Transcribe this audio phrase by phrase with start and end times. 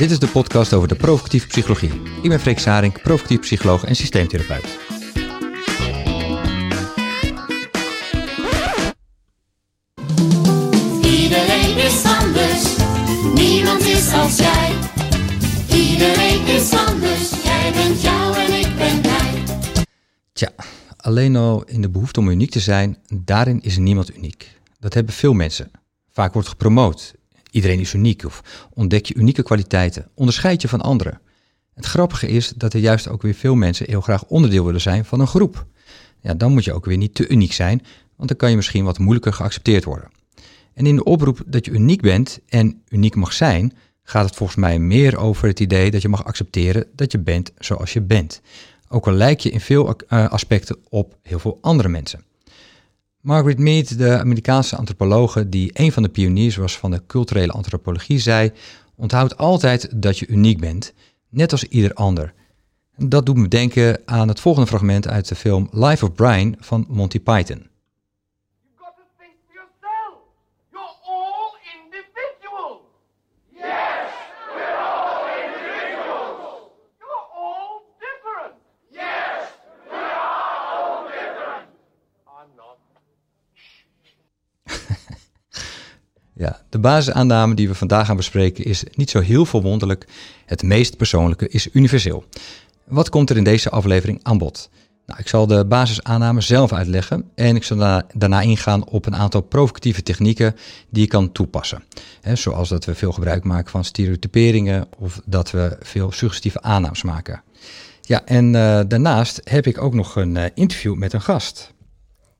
[0.00, 1.92] Dit is de podcast over de provocatieve psychologie.
[2.22, 4.78] Ik ben Freek Sarink, provocatief psycholoog en systeemtherapeut.
[11.02, 12.76] Iedereen is anders,
[13.34, 14.74] niemand is als jij.
[15.68, 19.42] Iedereen is anders, jij bent jou en ik ben jij.
[20.32, 20.52] Tja,
[20.96, 24.60] alleen al in de behoefte om uniek te zijn, daarin is niemand uniek.
[24.78, 25.70] Dat hebben veel mensen.
[26.10, 27.18] Vaak wordt gepromoot.
[27.50, 31.20] Iedereen is uniek of ontdek je unieke kwaliteiten, onderscheid je van anderen.
[31.74, 35.04] Het grappige is dat er juist ook weer veel mensen heel graag onderdeel willen zijn
[35.04, 35.66] van een groep.
[36.20, 37.82] Ja, dan moet je ook weer niet te uniek zijn,
[38.16, 40.10] want dan kan je misschien wat moeilijker geaccepteerd worden.
[40.74, 44.58] En in de oproep dat je uniek bent en uniek mag zijn, gaat het volgens
[44.58, 48.40] mij meer over het idee dat je mag accepteren dat je bent zoals je bent.
[48.88, 52.24] Ook al lijk je in veel eh, aspecten op heel veel andere mensen.
[53.20, 58.18] Margaret Mead, de Amerikaanse antropologe die een van de pioniers was van de culturele antropologie,
[58.18, 58.52] zei:
[58.96, 60.92] Onthoud altijd dat je uniek bent,
[61.28, 62.34] net als ieder ander.
[62.96, 66.86] Dat doet me denken aan het volgende fragment uit de film Life of Brian van
[66.88, 67.69] Monty Python.
[86.40, 90.06] Ja, de basisaanname die we vandaag gaan bespreken is niet zo heel verwonderlijk.
[90.46, 92.24] Het meest persoonlijke is universeel.
[92.84, 94.70] Wat komt er in deze aflevering aan bod?
[95.06, 99.40] Nou, ik zal de basisaanname zelf uitleggen en ik zal daarna, ingaan op een aantal
[99.40, 100.56] provocatieve technieken
[100.90, 101.84] die je kan toepassen.
[102.32, 107.42] Zoals dat we veel gebruik maken van stereotyperingen of dat we veel suggestieve aannames maken.
[108.00, 111.72] Ja, en eh, daarnaast heb ik ook nog een eh, interview met een gast.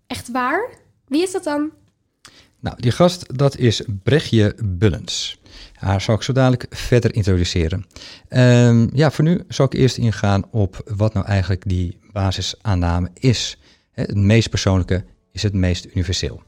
[0.07, 0.71] Echt waar?
[1.07, 1.71] Wie is dat dan?
[2.61, 5.41] Nou, die gast, dat is Brechtje Bullens.
[5.75, 7.87] Haar zal ik zo dadelijk verder introduceren.
[8.29, 13.59] Ehm, ja, voor nu zal ik eerst ingaan op wat nou eigenlijk die basisaanname is.
[13.93, 16.43] Het meest persoonlijke is het meest universeel.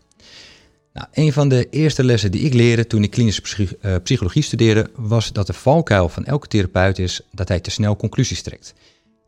[0.93, 4.91] Nou, een van de eerste lessen die ik leerde toen ik klinische eh, psychologie studeerde,
[4.95, 8.75] was dat de valkuil van elke therapeut is dat hij te snel conclusies trekt.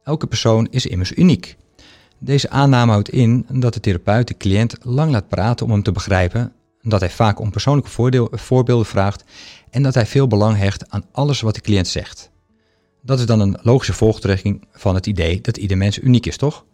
[0.03, 1.57] Elke persoon is immers uniek.
[2.19, 5.93] Deze aanname houdt in dat de therapeut de cliënt lang laat praten om hem te
[5.93, 6.53] begrijpen,
[6.85, 9.25] dat hij vaak om persoonlijke voordeel, voorbeelden vraagt
[9.71, 12.31] en dat hij veel belang hecht aan alles wat de cliënt zegt.
[13.03, 16.65] Dat is dan een logische volgtrekking van het idee dat ieder mens uniek is, toch?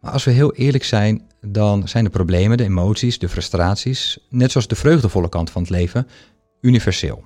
[0.00, 4.50] Maar als we heel eerlijk zijn, dan zijn de problemen, de emoties, de frustraties, net
[4.50, 6.08] zoals de vreugdevolle kant van het leven,
[6.60, 7.24] universeel.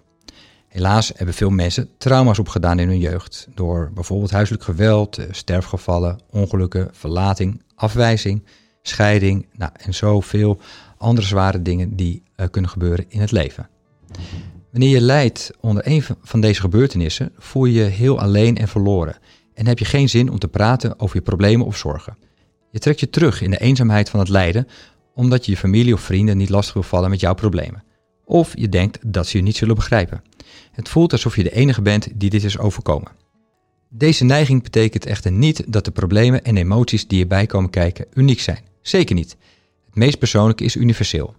[0.69, 6.21] Helaas hebben veel mensen trauma's opgedaan in hun jeugd door bijvoorbeeld huiselijk geweld, eh, sterfgevallen,
[6.31, 8.45] ongelukken, verlating, afwijzing,
[8.83, 10.61] scheiding nou, en zoveel
[11.01, 13.69] andere zware dingen die eh, kunnen gebeuren in het leven.
[14.71, 19.17] Wanneer je lijdt onder een van deze gebeurtenissen, voel je je heel alleen en verloren
[19.55, 22.17] en heb je geen zin om te praten over je problemen of zorgen.
[22.71, 24.67] Je trekt je terug in de eenzaamheid van het lijden
[25.15, 27.85] omdat je je familie of vrienden niet lastig wil vallen met jouw problemen.
[28.25, 30.23] Of je denkt dat ze je niet zullen begrijpen.
[30.73, 33.13] Het voelt alsof je de enige bent die dit is overkomen.
[33.89, 38.41] Deze neiging betekent echter niet dat de problemen en emoties die erbij komen kijken uniek
[38.41, 38.65] zijn.
[38.83, 39.37] Zeker niet.
[39.91, 41.35] Het meest persoonlijke is universeel.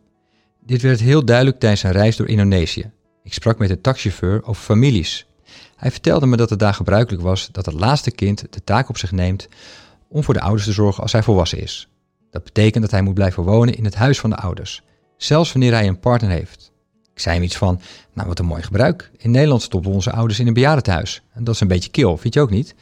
[0.66, 2.92] Dit werd heel duidelijk tijdens een reis door Indonesië.
[3.24, 5.26] Ik sprak met een taxichauffeur over families.
[5.76, 8.98] Hij vertelde me dat het daar gebruikelijk was dat het laatste kind de taak op
[8.98, 9.48] zich neemt
[10.08, 11.88] om voor de ouders te zorgen als hij volwassen is.
[12.32, 14.82] Dat betekent dat hij moet blijven wonen in het huis van de ouders,
[15.18, 16.72] zelfs wanneer hij een partner heeft.
[17.14, 17.82] Ik zei hem iets van,
[18.14, 19.12] nou wat een mooi gebruik.
[19.18, 21.22] In Nederland stoppen onze ouders in een bejaardentehuis.
[21.34, 22.76] En dat is een beetje kil, vind je ook niet?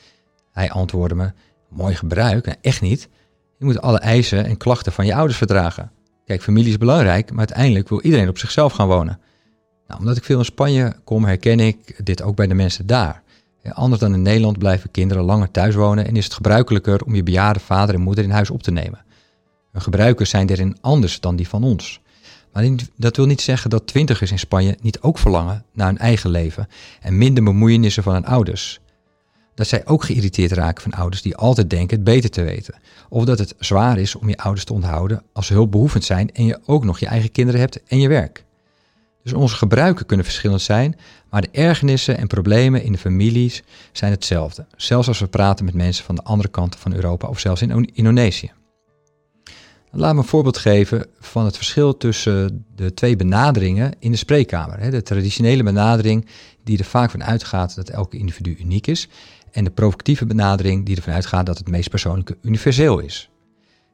[0.51, 1.31] Hij antwoordde me,
[1.69, 2.45] mooi gebruik?
[2.45, 3.09] Nou, echt niet.
[3.59, 5.91] Je moet alle eisen en klachten van je ouders verdragen.
[6.25, 9.19] Kijk, familie is belangrijk, maar uiteindelijk wil iedereen op zichzelf gaan wonen.
[9.87, 13.23] Nou, omdat ik veel in Spanje kom, herken ik dit ook bij de mensen daar.
[13.69, 17.23] Anders dan in Nederland blijven kinderen langer thuis wonen en is het gebruikelijker om je
[17.23, 19.05] bejaarde vader en moeder in huis op te nemen.
[19.71, 22.01] Hun gebruikers zijn daarin anders dan die van ons.
[22.53, 26.29] Maar dat wil niet zeggen dat twintigers in Spanje niet ook verlangen naar hun eigen
[26.29, 26.67] leven
[27.01, 28.79] en minder bemoeienissen van hun ouders.
[29.59, 32.75] Dat zij ook geïrriteerd raken van ouders die altijd denken het beter te weten.
[33.09, 36.45] Of dat het zwaar is om je ouders te onthouden als ze hulpbehoevend zijn en
[36.45, 38.45] je ook nog je eigen kinderen hebt en je werk.
[39.23, 40.95] Dus onze gebruiken kunnen verschillend zijn,
[41.29, 44.65] maar de ergernissen en problemen in de families zijn hetzelfde.
[44.75, 47.89] Zelfs als we praten met mensen van de andere kant van Europa of zelfs in
[47.93, 48.51] Indonesië.
[49.91, 54.91] Laat me een voorbeeld geven van het verschil tussen de twee benaderingen in de spreekkamer.
[54.91, 56.25] De traditionele benadering
[56.63, 59.07] die er vaak van uitgaat dat elke individu uniek is.
[59.51, 63.29] En de provocatieve benadering die ervan uitgaat dat het meest persoonlijke universeel is.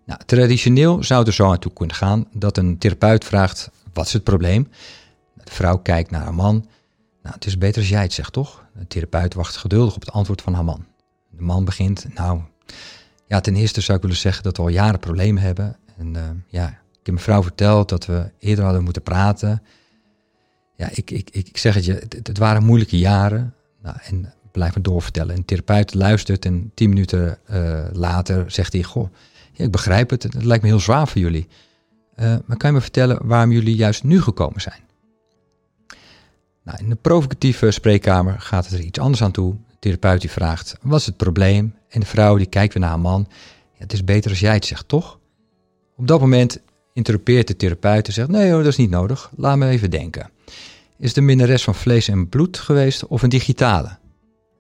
[0.05, 4.05] Nou, traditioneel zou het er zo aan toe kunnen gaan dat een therapeut vraagt, wat
[4.05, 4.69] is het probleem?
[5.33, 6.65] De vrouw kijkt naar haar man.
[7.21, 8.65] Nou, het is beter als jij het zegt, toch?
[8.73, 10.85] De therapeut wacht geduldig op het antwoord van haar man.
[11.29, 12.41] De man begint, nou,
[13.27, 15.77] ja, ten eerste zou ik willen zeggen dat we al jaren problemen hebben.
[15.97, 19.63] En eh, ja, ik heb mijn vrouw verteld dat we eerder hadden moeten praten.
[20.75, 23.53] Ja, ik, ik, ik, zeg het je, het, het waren moeilijke jaren.
[23.81, 25.35] Nou, en blijf me doorvertellen.
[25.35, 29.09] En de therapeut luistert en tien minuten eh, later zegt hij, goh,
[29.51, 31.47] ja, ik begrijp het, het lijkt me heel zwaar voor jullie.
[32.15, 34.83] Eh, maar kan je me vertellen waarom jullie juist nu gekomen zijn?
[36.63, 39.53] Nou, in de provocatieve spreekkamer gaat het er iets anders aan toe.
[39.53, 41.75] De therapeut die vraagt, wat is het probleem?
[41.89, 43.27] En de vrouw die kijkt weer naar haar man.
[43.73, 45.19] Ja, het is beter als jij het zegt, toch?
[45.95, 46.59] Op dat moment
[46.93, 49.31] interrupeert de therapeut en zegt, nee hoor, dat is niet nodig.
[49.35, 50.29] Laat me even denken.
[50.97, 53.97] Is de minnares van vlees en bloed geweest of een digitale?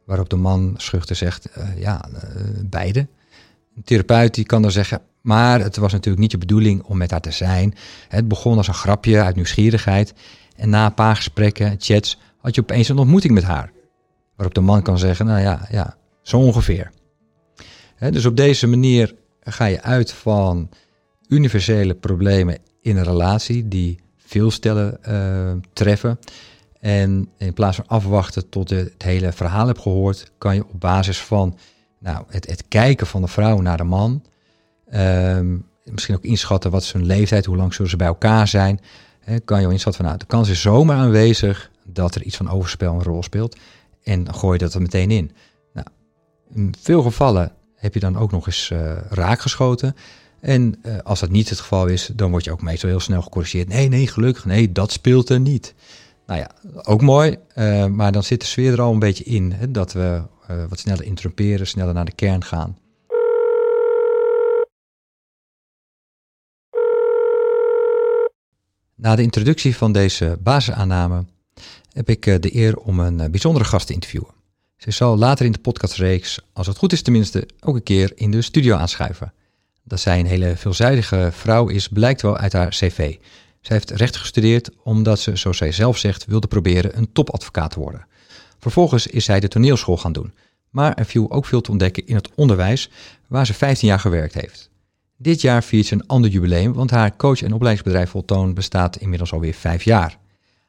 [0.05, 2.19] Waarop de man schuchter zegt, eh, ja, uh,
[2.63, 3.07] beide.
[3.75, 7.11] Een therapeut die kan dan zeggen, maar het was natuurlijk niet je bedoeling om met
[7.11, 7.73] haar te zijn.
[8.07, 10.13] Het begon als een grapje uit nieuwsgierigheid.
[10.55, 13.71] En na een paar gesprekken, chats, had je opeens een ontmoeting met haar.
[14.35, 16.91] Waarop de man kan zeggen, nou ja, ja zo ongeveer.
[17.99, 20.69] dus op deze manier ga je uit van
[21.27, 26.19] universele problemen in een relatie die veel stellen uh, treffen.
[26.85, 30.79] En in plaats van afwachten tot je het hele verhaal hebt gehoord, kan je op
[30.79, 31.57] basis van
[31.99, 34.23] nou, het, het kijken van de vrouw naar de man,
[34.93, 38.79] um, misschien ook inschatten wat is hun leeftijd, hoe lang zullen ze bij elkaar zijn,
[39.19, 42.49] He, kan je inschatten van nou, de kans is zomaar aanwezig dat er iets van
[42.49, 43.57] overspel een rol speelt.
[44.03, 45.31] En dan gooi je dat er meteen in.
[45.73, 45.87] Nou,
[46.53, 49.95] in veel gevallen heb je dan ook nog eens uh, raakgeschoten.
[50.39, 53.21] En uh, als dat niet het geval is, dan word je ook meestal heel snel
[53.21, 53.67] gecorrigeerd.
[53.67, 55.73] Nee, nee, gelukkig, nee, dat speelt er niet.
[56.25, 56.51] Nou ja,
[56.83, 59.51] ook mooi, uh, maar dan zit de sfeer er al een beetje in.
[59.51, 60.21] Hè, dat we
[60.69, 62.77] wat sneller interrumperen, sneller naar de kern gaan.
[68.95, 71.25] Na de introductie van deze basisaanname
[71.91, 74.33] heb ik de eer om een bijzondere gast te interviewen.
[74.77, 78.31] Ze zal later in de podcastreeks, als het goed is tenminste, ook een keer in
[78.31, 79.33] de studio aanschuiven.
[79.83, 83.15] Dat zij een hele veelzijdige vrouw is, blijkt wel uit haar cv.
[83.65, 87.79] Zij heeft recht gestudeerd omdat ze, zoals zij zelf zegt, wilde proberen een topadvocaat te
[87.79, 88.05] worden.
[88.59, 90.33] Vervolgens is zij de toneelschool gaan doen.
[90.69, 92.89] Maar er viel ook veel te ontdekken in het onderwijs,
[93.27, 94.69] waar ze 15 jaar gewerkt heeft.
[95.17, 99.33] Dit jaar viert ze een ander jubileum, want haar coach- en opleidingsbedrijf Voltoon bestaat inmiddels
[99.33, 100.17] alweer vijf jaar.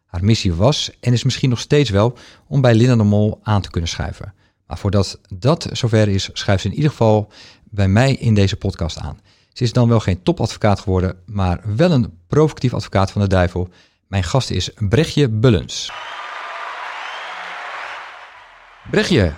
[0.06, 3.62] Haar missie was, en is misschien nog steeds wel, om bij Linda de Mol aan
[3.62, 4.34] te kunnen schuiven.
[4.66, 7.32] Maar voordat dat zover is, schuift ze in ieder geval
[7.64, 9.20] bij mij in deze podcast aan.
[9.56, 13.68] Ze is dan wel geen topadvocaat geworden, maar wel een provocatief advocaat van de duivel.
[14.08, 15.92] Mijn gast is Brechtje Bullens.
[18.90, 19.32] Brechtje,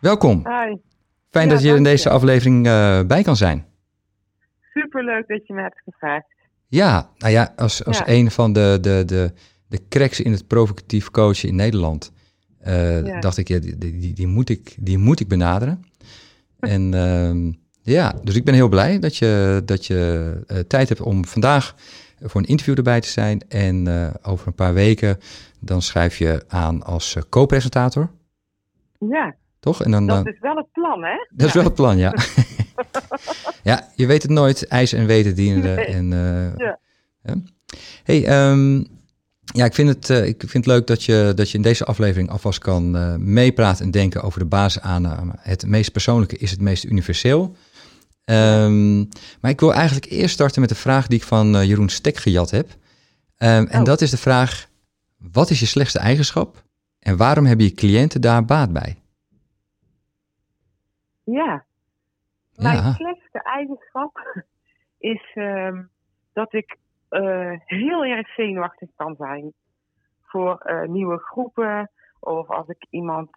[0.00, 0.36] welkom.
[0.36, 0.76] Hi.
[1.30, 1.82] Fijn Ja, dat je in je.
[1.82, 3.66] deze aflevering eh, bij kan zijn.
[4.72, 6.26] Superleuk dat je me hebt gevraagd.
[6.68, 8.08] Ja, nou ja, als, als Ja.
[8.08, 9.32] een van de, de, de,
[9.68, 12.12] de cracks in het provocatief coachen in Nederland,
[12.58, 13.20] eh, Ja.
[13.20, 15.84] dacht ik, ja, die, die, die, moet ik, die moet ik benaderen.
[16.60, 17.52] En ehm,
[17.88, 21.74] ja, dus ik ben heel blij dat je, dat je eh, tijd hebt om vandaag
[22.20, 23.40] voor een interview erbij te zijn.
[23.48, 25.18] En eh, over een paar weken
[25.60, 28.10] dan schrijf je aan als eh, co-presentator,
[28.98, 29.82] Ja, toch?
[29.82, 31.26] En dan, dat is wel het plan, hè?
[31.28, 32.14] dat is wel het plan, ja.
[33.70, 34.66] ja, je weet het nooit.
[34.66, 35.74] IJs en weten dienen.
[35.76, 35.84] Nee.
[35.84, 36.08] En,
[36.56, 36.78] Ja.
[37.22, 37.34] ja.
[38.04, 38.84] Hey, ehm,
[39.44, 42.30] ja, ik vind, het, ik vind het leuk dat je, dat je in deze aflevering
[42.30, 42.90] alvast kan
[43.32, 45.32] meepraten en denken over de basisaanname.
[45.38, 47.56] Het meest persoonlijke is het meest universeel.
[48.28, 48.98] Ehm,
[49.40, 52.16] maar ik wil eigenlijk eerst starten met de vraag die ik van eh, Jeroen Stek
[52.16, 52.68] gejat heb.
[53.36, 53.84] Ehm, En Oh.
[53.84, 54.68] dat is de vraag,
[55.18, 56.62] wat is je slechtste eigenschap
[56.98, 58.96] en waarom hebben je cliënten daar baat bij?
[61.24, 61.64] Ja.
[62.56, 62.92] Mijn Ja.
[62.92, 64.44] slechtste eigenschap
[65.14, 65.82] is ehm,
[66.32, 66.76] dat ik
[67.08, 69.52] eh, heel erg zenuwachtig kan zijn
[70.22, 71.90] voor eh, nieuwe groepen.
[72.20, 73.30] Of als ik iemand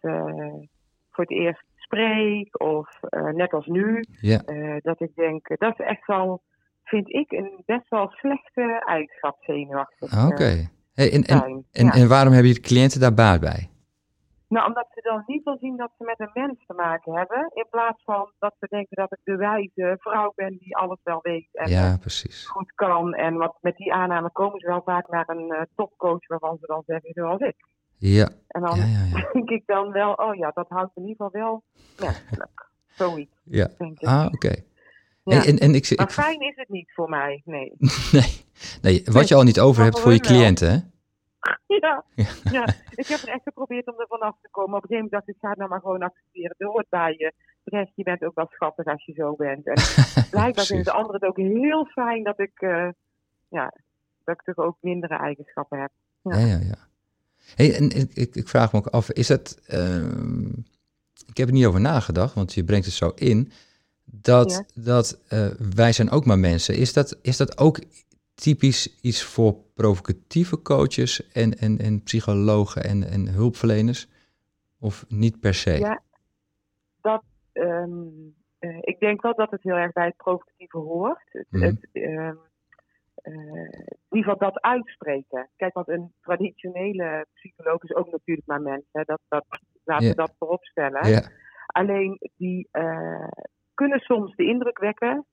[1.12, 1.64] voor het eerst
[1.96, 2.62] spreek.
[2.62, 4.04] Of eh, net als nu.
[4.22, 4.42] Ja.
[4.46, 6.42] eh, dat ik denk, eh, dat is echt wel,
[6.84, 10.14] vind ik, een best wel slechte eigenschap zenuwachtig.
[10.14, 10.70] Ah, Oké.
[10.94, 11.92] Hey, en, en, en, Ja.
[11.92, 13.70] en waarom hebben je cliënten daar baat bij?
[14.48, 17.52] Nou, omdat ze dan niet wil zien dat ze met een mens te maken hebben.
[17.54, 21.20] In plaats van dat ze denken dat ik de wijze vrouw ben die alles wel
[21.22, 22.48] weet en Ja, precies.
[22.48, 23.14] goed kan.
[23.14, 26.84] En wat, met die aanname komen ze wel vaak naar een topcoach waarvan ze dan
[26.86, 27.56] zeggen zoals ik.
[27.98, 28.30] Ja,
[28.62, 29.30] En dan ja, ja, ja.
[29.34, 31.64] denk ik dan wel, oh ja, dat houdt in ieder geval wel
[32.00, 32.70] menselijk.
[32.98, 33.70] Zoiets, ja.
[33.78, 34.08] denk ik.
[34.08, 34.56] Ah, oké.
[35.24, 35.46] Ja.
[35.46, 37.74] En, en ik, ik, maar fijn is het niet voor mij, nee.
[38.12, 38.46] nee,
[38.82, 40.78] nee, wat je al niet over hebt voor je cliënten, hè?
[41.80, 42.04] ja,
[42.52, 42.66] ja,
[42.96, 44.78] ik heb er echt geprobeerd om er vanaf te komen.
[44.78, 46.56] Op een gegeven moment dacht ik, ga het nou maar gewoon accepteren.
[46.58, 47.34] Het hoort bij je.
[47.64, 49.68] Terecht, je bent ook wel schattig als je zo bent.
[49.68, 49.82] En
[50.30, 52.90] blijkbaar vinden de anderen het ook heel fijn dat ik, eh,
[53.48, 53.74] ja,
[54.24, 55.92] dat ik toch ook mindere eigenschappen heb.
[56.22, 56.90] Ja, ja, ja.
[57.56, 59.60] Hey, en ik, ik, vraag me ook af, is dat...
[59.66, 60.50] ehm,
[61.26, 63.52] ik heb er niet over nagedacht, want je brengt het zo in...
[64.04, 66.76] dat, dat eh, wij zijn ook maar mensen.
[66.76, 67.80] Is dat, is dat ook
[68.34, 74.08] typisch iets voor provocatieve coaches en, en, en psychologen en, en hulpverleners?
[74.80, 75.72] Of niet per se?
[75.72, 76.02] Ja,
[77.02, 77.92] dat, ehm,
[78.60, 81.24] eh, ik denk wel dat het heel erg bij het provocatieve hoort.
[81.32, 81.64] Het, Mhm.
[81.64, 82.32] het, ehm, eh,
[83.24, 85.50] in ieder geval dat uitspreken.
[85.56, 88.84] Kijk, want een traditionele psycholoog is ook natuurlijk maar mens.
[88.92, 89.02] Hè?
[89.06, 89.46] Dat, dat,
[89.84, 91.32] laten we dat voorop stellen.
[91.66, 93.28] Alleen die eh,
[93.74, 95.26] kunnen soms de indruk wekken,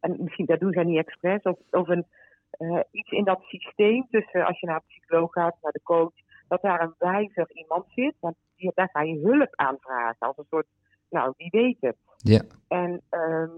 [0.00, 2.06] en misschien dat doen zij niet expres, of, of een,
[2.50, 6.14] eh, iets in dat systeem tussen als je naar de psycholoog gaat, naar de coach,
[6.48, 10.46] dat daar een wijzer iemand zit, want die, daar ga je hulp aanvragen als een
[10.50, 10.66] soort,
[11.10, 11.96] nou, die weet het.
[12.16, 13.48] ja, En ehm, eh,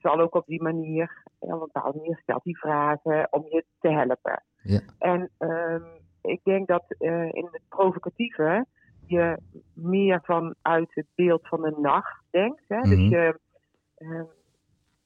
[0.00, 3.88] zal ook op die manier, op een bepaalde manier stelt die vragen om je te
[3.88, 4.42] helpen.
[4.62, 4.80] Ja.
[4.98, 5.82] En ehm,
[6.22, 8.66] ik denk dat eh, in het provocatieve
[9.06, 9.38] je
[9.74, 12.62] meer vanuit het beeld van de nacht denkt.
[12.68, 12.80] Hè?
[12.80, 13.08] Dus Mhm.
[13.08, 13.38] je,
[13.96, 14.24] ehm,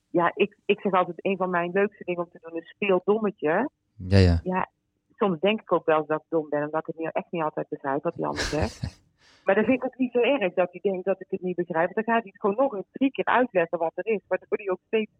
[0.08, 3.70] ja, ik, ik zeg altijd, een van mijn leukste dingen om te doen is speeldommetje.
[3.96, 4.68] ja, ja.
[5.16, 7.30] Soms denk ik ook wel eens dat ik dom ben, omdat ik het niet, echt
[7.30, 8.82] niet altijd begrijp wat die ander zegt.
[9.44, 11.56] Maar dan vind ik het niet zo erg dat hij denkt dat ik het niet
[11.56, 11.92] begrijp.
[11.94, 14.20] Want dan gaat hij het gewoon nog eens drie keer uitleggen wat er is.
[14.28, 15.10] Waardoor hij ook steeds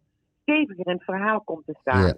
[0.41, 2.05] steviger in het verhaal komt te staan.
[2.07, 2.15] ja.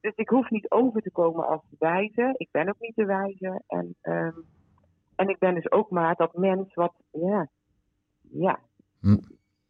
[0.00, 2.34] Dus ik hoef niet over te komen als de wijze.
[2.36, 3.62] Ik ben ook niet de wijze.
[3.66, 4.32] En, ehm,
[5.16, 7.48] en ik ben dus ook maar dat mens wat, ja,
[8.32, 8.58] ja.
[9.00, 9.16] Hm.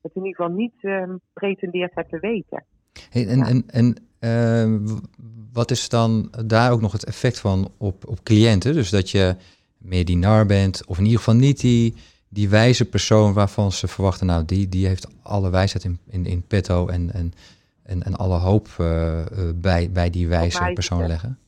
[0.00, 2.64] Dat in ieder geval niet ehm, pretendeert het te weten.
[3.10, 3.46] Hey, en Ja.
[3.46, 5.04] en, en eh, w-
[5.52, 8.72] wat is dan daar ook nog het effect van op, op cliënten?
[8.74, 9.36] Dus dat je
[9.80, 11.94] meer die nar bent, of in ieder geval niet die,
[12.28, 16.46] die wijze persoon waarvan ze verwachten, nou, die, die heeft alle wijsheid in, in, in
[16.46, 17.32] petto en, en,
[17.82, 21.38] en, en alle hoop eh, eh, bij, bij die wijze persoon leggen.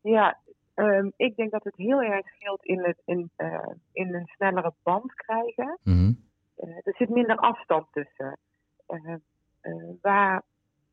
[0.00, 0.38] Ja,
[0.74, 4.72] ehm, ik denk dat het heel erg scheelt in, het, in, eh, in een snellere
[4.82, 5.78] band krijgen.
[5.82, 6.12] Mhm.
[6.56, 8.38] Er zit minder afstand tussen.
[8.86, 9.14] Eh,
[9.60, 10.42] eh, waar,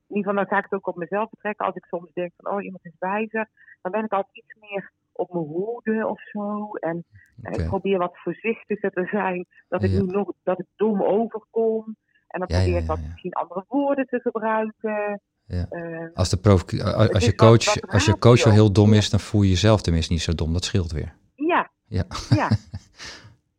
[0.07, 1.65] in ieder geval, dan ga ik het ook op mezelf betrekken.
[1.65, 3.49] Als ik soms denk van, oh, iemand is wijzer,
[3.81, 6.71] dan ben ik altijd iets meer op mijn hoede of zo.
[6.73, 7.05] En
[7.41, 9.45] eh, ik probeer wat voorzichtiger te zijn.
[9.67, 10.01] Dat ik Ja.
[10.01, 11.95] niet nog dat ik dom overkom.
[12.27, 15.21] En dan Ja, probeer ik wat misschien andere woorden te gebruiken.
[15.45, 15.65] Ja.
[15.69, 18.63] Eh, Als, de provoc- als, je wat- coach, wat als je coach wel ratio.
[18.63, 20.53] heel dom is, dan voel je jezelf tenminste niet zo dom.
[20.53, 21.15] Dat scheelt weer.
[21.35, 22.03] Ja, Ja.
[22.29, 22.47] ja.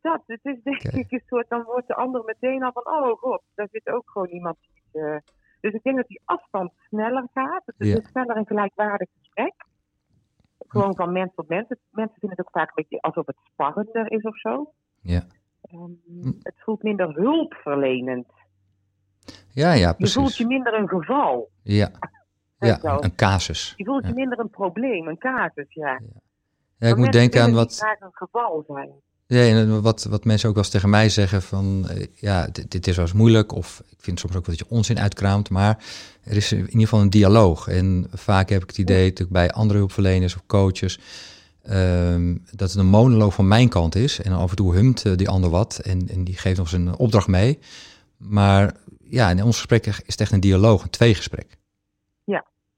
[0.03, 3.19] Dat, het is denk ik een soort, dan wordt de ander meteen al van, oh
[3.19, 4.57] god, daar zit ook gewoon iemand.
[4.61, 5.17] die, eh,
[5.61, 7.63] dus ik denk dat die afstand sneller gaat.
[7.67, 7.97] Het is Ja.
[7.97, 9.55] een sneller en gelijkwaardig gesprek.
[10.71, 11.69] Gewoon van mens tot mens.
[11.91, 14.73] Mensen vinden het ook vaak een beetje alsof het sparrender is of zo.
[15.01, 15.23] Ja.
[15.63, 16.33] Ehm, Hm.
[16.43, 18.27] Het voelt minder hulpverlenend.
[19.53, 20.37] Ja, ja, Je voelt precies.
[20.37, 21.49] je minder een geval.
[21.63, 21.91] Ja,
[22.59, 22.97] ja zo.
[23.01, 23.73] een casus.
[23.77, 24.09] Je voelt Ja.
[24.09, 25.89] je minder een probleem, een casus, ja.
[25.91, 25.99] Ja,
[26.89, 28.91] ik Maar moet denken aan wat, een geval zijn.
[29.33, 32.71] Ja, en wat, wat mensen ook wel eens tegen mij zeggen van, eh, ja, dit,
[32.71, 35.51] dit is wel eens moeilijk, of ik vind soms ook wel dat je onzin uitkraamt,
[35.51, 35.85] maar
[36.25, 37.69] er is in ieder geval een dialoog.
[37.69, 41.01] En vaak heb ik het idee, dat bij andere hulpverleners of coaches,
[41.63, 44.21] ehm, dat het een monoloog van mijn kant is.
[44.23, 46.97] En af en toe humt eh, die ander wat en, en die geeft ons een
[46.97, 47.59] opdracht mee.
[48.17, 51.59] Maar ja, in ons gesprek is het echt een dialoog, een tweegesprek.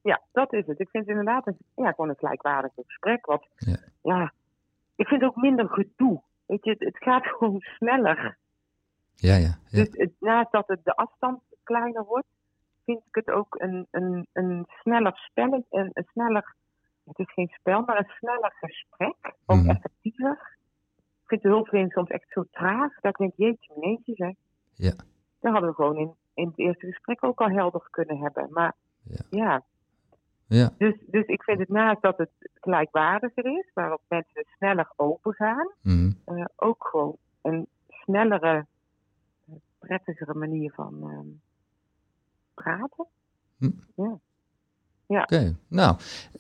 [0.03, 0.81] Ja, dat is het.
[0.81, 3.27] Ik vind het inderdaad een, ja, gewoon een gelijkwaardig gesprek.
[3.27, 3.77] Wat, Ja.
[4.03, 4.33] ja.
[4.97, 6.23] ik vind ook minder gedoe.
[6.53, 8.37] Weet je, het, het gaat gewoon sneller.
[9.15, 9.79] Ja, ja, ja.
[9.85, 12.27] Dus het, naast dat het de afstand kleiner wordt,
[12.85, 15.53] vind ik het ook een, een, een sneller spel.
[15.71, 16.55] Een, een sneller,
[17.05, 19.35] het is geen spel, maar een sneller gesprek.
[19.47, 19.71] Ook Mhm.
[19.71, 20.57] effectiever.
[21.23, 23.01] Ik vind de hulpverlening soms echt zo traag.
[23.01, 24.35] Dat ik denk, jeetje, meneertje zeg.
[24.75, 24.93] Ja.
[25.41, 28.49] Dat hadden we gewoon in, in het eerste gesprek ook al helder kunnen hebben.
[28.51, 29.21] Maar Ja.
[29.31, 29.63] ja,
[30.53, 30.73] ja.
[30.79, 32.31] dus, dus ik vind het naast dat het
[32.61, 36.11] gelijkwaardiger is, waarop mensen dus sneller opengaan, Mhm.
[36.25, 38.67] eh, ook gewoon een snellere,
[39.49, 41.27] eh, prettigere manier van ehm,
[42.55, 43.07] praten.
[45.07, 45.97] Oké, nou,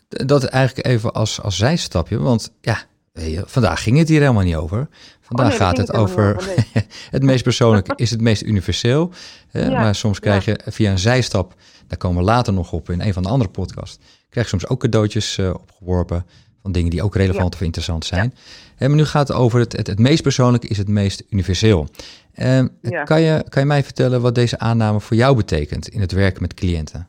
[0.08, 2.76] dat eigenlijk even als, als zijstapje, want ja,
[3.12, 4.88] je, vandaag ging het hier helemaal niet over.
[5.20, 6.36] Vandaag Oh, nee, gaat het over
[7.10, 9.10] het meest persoonlijk is het meest universeel.
[9.50, 11.54] Hè, Ja, Maar soms krijg je via een zijstap,
[11.92, 14.68] daar komen we later nog op in een van de andere podcasts, krijg je soms
[14.68, 16.24] ook cadeautjes eh, opgeworpen
[16.62, 18.34] van dingen die ook relevant of interessant zijn.
[18.76, 21.86] Hè, maar nu gaat het over het, het, het meest persoonlijk is het meest universeel.
[22.32, 23.02] Ehm, Ja.
[23.02, 26.42] kan, je, kan je mij vertellen wat deze aanname voor jou betekent in het werken
[26.42, 27.08] met cliënten?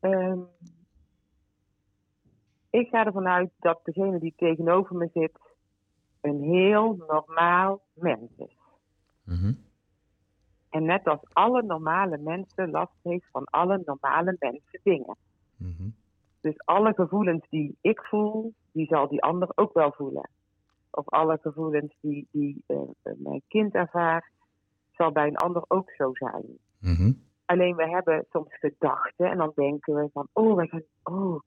[0.00, 0.38] Ehm,
[2.70, 5.32] ik ga ervan uit dat degene die tegenover me zit
[6.20, 8.56] een heel normaal mens is.
[9.24, 9.52] Mhm.
[10.70, 15.16] En net als alle normale mensen last heeft van alle normale mensen dingen.
[15.56, 15.88] Mhm.
[16.40, 20.28] Dus alle gevoelens die ik voel, die zal die ander ook wel voelen.
[20.90, 24.30] Of alle gevoelens die, die eh, eh, mijn kind ervaart,
[24.92, 26.58] zal bij een ander ook zo zijn.
[26.78, 27.12] Mhm.
[27.44, 31.40] Alleen we hebben soms gedachten en dan denken we van, oh, wij gaan, oh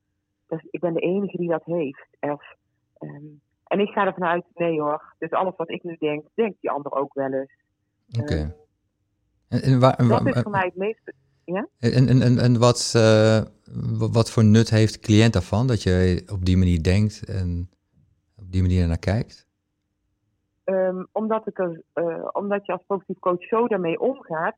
[0.61, 2.07] ik ben de enige die dat heeft.
[2.19, 2.55] Of,
[2.97, 3.25] ehm,
[3.63, 6.71] en ik ga ervan uit, nee hoor, dus alles wat ik nu denk, denkt die
[6.71, 7.53] ander ook wel eens.
[8.19, 8.33] Oké.
[8.33, 8.49] Ehm,
[9.47, 11.13] En, en, waar- en dat waar- is voor mij het meest
[11.45, 13.41] En, en, en, en wat, eh,
[13.99, 17.69] wa- wat voor nut heeft de cliënt daarvan dat je op die manier denkt en
[18.37, 19.47] op die manier naar kijkt?
[20.63, 24.55] Ehm, omdat, ik er, eh, omdat je als positief coach zo daarmee omgaat,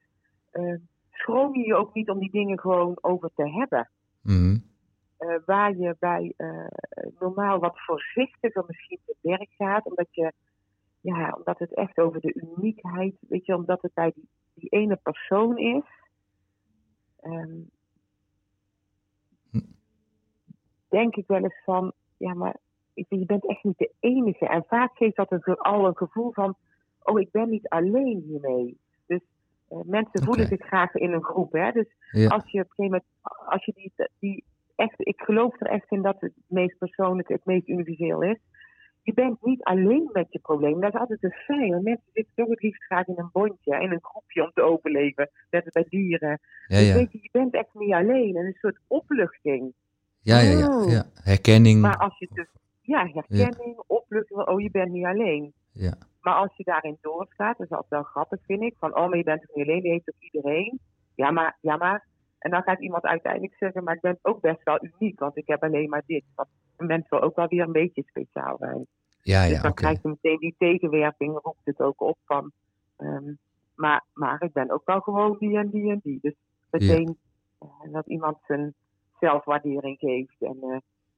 [0.51, 0.73] eh,
[1.11, 3.89] schroom je je ook niet om die dingen gewoon over te hebben.
[4.21, 4.57] Mhm.
[5.45, 6.33] Waar je bij
[7.19, 10.33] normaal wat voorzichtiger misschien te werk gaat, omdat, je,
[11.01, 14.95] ja, omdat het echt over de uniekheid, weet je, omdat het bij die, die ene
[14.95, 15.83] persoon is.
[17.19, 17.59] ehm,
[19.51, 19.59] Hm.
[20.89, 22.55] denk ik wel eens van, ja, maar
[22.93, 24.47] je bent echt niet de enige.
[24.47, 26.55] En vaak geeft dat een, al een gevoel van,
[27.03, 28.77] oh, ik ben niet alleen hiermee.
[29.07, 29.21] Dus
[29.67, 31.51] eh, mensen voelen zich graag in een groep.
[31.51, 31.71] Hè?
[31.71, 32.27] Dus Ja.
[32.27, 33.03] als je op een gegeven moment,
[33.47, 34.43] als je die, die
[34.75, 38.39] echt, ik geloof er echt in dat het meest persoonlijk, het meest universeel is.
[39.05, 40.79] Je bent niet alleen met je probleem.
[40.81, 41.69] Dat is altijd een fijn.
[41.69, 44.61] Want mensen zitten toch het liefst graag in een bondje, in een groepje om te
[44.61, 45.29] overleven.
[45.49, 46.39] Net als bij dieren.
[46.67, 46.93] Ja, Dus ja.
[46.93, 48.35] weet je, je bent echt niet alleen.
[48.35, 49.73] En een soort opluchting.
[50.21, 50.91] Ja, ja, ja, Oh.
[50.91, 51.03] ja.
[51.23, 51.81] Herkenning.
[51.81, 52.47] Maar als je dus,
[52.81, 55.53] ja, herkenning, opluchting, oh je bent niet alleen.
[55.71, 55.93] Ja.
[56.21, 59.17] Maar als je daarin doorgaat, dat is altijd wel grappig vind ik, van oh maar
[59.17, 60.79] je bent toch niet alleen, die heeft ook iedereen.
[61.15, 62.05] Ja maar, ja maar.
[62.39, 65.47] En dan gaat iemand uiteindelijk zeggen, maar ik ben ook best wel uniek, want ik
[65.47, 66.23] heb alleen maar dit.
[66.77, 68.87] Een mens wil ook wel weer een beetje speciaal zijn.
[69.21, 69.81] Ja, dus ja, dan oké.
[69.81, 72.51] krijg je meteen die tegenwerping, roept het ook op van.
[72.97, 73.33] ehm,
[73.75, 76.19] maar, maar ik ben ook wel gewoon die en die en die.
[76.21, 76.33] Dus
[76.69, 77.17] meteen
[77.59, 78.73] eh, dat iemand zijn
[79.19, 80.35] zelfwaardering geeft.
[80.39, 80.69] En eh,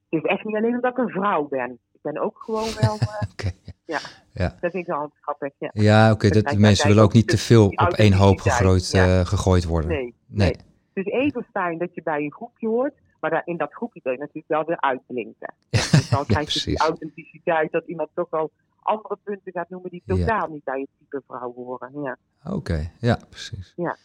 [0.10, 1.72] het is echt niet alleen omdat ik een vrouw ben.
[1.72, 2.94] Ik ben ook gewoon wel,
[3.32, 3.52] Oké.
[3.86, 4.00] ja.
[4.34, 4.48] Ja.
[4.48, 5.54] Dat vind ik wel grappig.
[5.58, 5.70] Ja.
[5.74, 6.30] Ja, oké.
[6.30, 9.24] Dat mensen willen ook niet te dus veel op één hoop gegooid, ja.
[9.24, 9.90] gegooid worden.
[9.90, 10.56] Nee, Nee.
[10.94, 12.94] Het is even fijn dat je bij een groepje hoort,
[13.30, 15.54] maar daar, in dat groepje wil je natuurlijk wel weer uitblinken.
[15.70, 20.02] Dus dan krijg je die authenticiteit dat iemand toch wel andere punten gaat noemen die
[20.06, 20.16] Ja.
[20.16, 22.02] totaal niet bij het type vrouw horen.
[22.02, 22.18] Ja.
[22.52, 23.74] Oké, ja, precies.
[23.76, 23.98] Ja.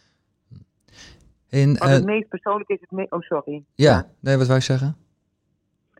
[1.49, 3.11] En, Want eh, het meest persoonlijk is het meest...
[3.11, 3.63] Oh, sorry.
[3.75, 4.95] ja, nee, wat wou je zeggen?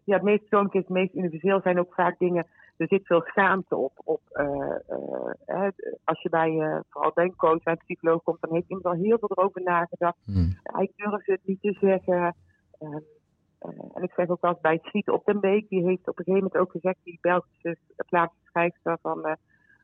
[0.03, 2.47] Ja, het meest persoonlijk is het meest universeel zijn ook vaak dingen...
[2.77, 3.91] Er zit veel schaamte op.
[4.03, 4.45] op eh,
[4.87, 5.69] eh, hè,
[6.03, 9.01] als je bij, vooral bij een coach, bij een psycholoog komt, dan heeft iemand al
[9.01, 10.17] heel veel erover nagedacht.
[10.63, 12.35] Hij durfde het niet te zeggen.
[12.83, 12.97] Ehm,
[13.59, 16.19] eh, en ik zeg ook wel eens bij Schiet op den Beek, die heeft op
[16.19, 17.77] een gegeven moment ook gezegd, die Belgische
[18.09, 19.33] plaatsschrijfster, van eh,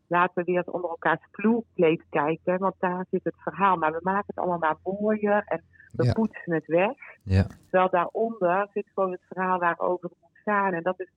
[0.07, 3.75] laten we weer eens onder elkaars vloerkleed kijken, want daar zit het verhaal.
[3.77, 6.13] Maar we maken het allemaal maar mooier en we Ja.
[6.13, 6.97] poetsen het weg.
[7.23, 10.73] Ja, Terwijl daaronder zit gewoon het verhaal waarover het moet gaan.
[10.73, 11.09] En dat is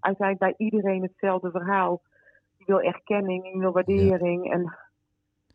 [0.00, 2.02] uiteindelijk bij iedereen hetzelfde verhaal.
[2.56, 4.52] Die wil erkenning, die wil waardering.
[4.52, 4.76] En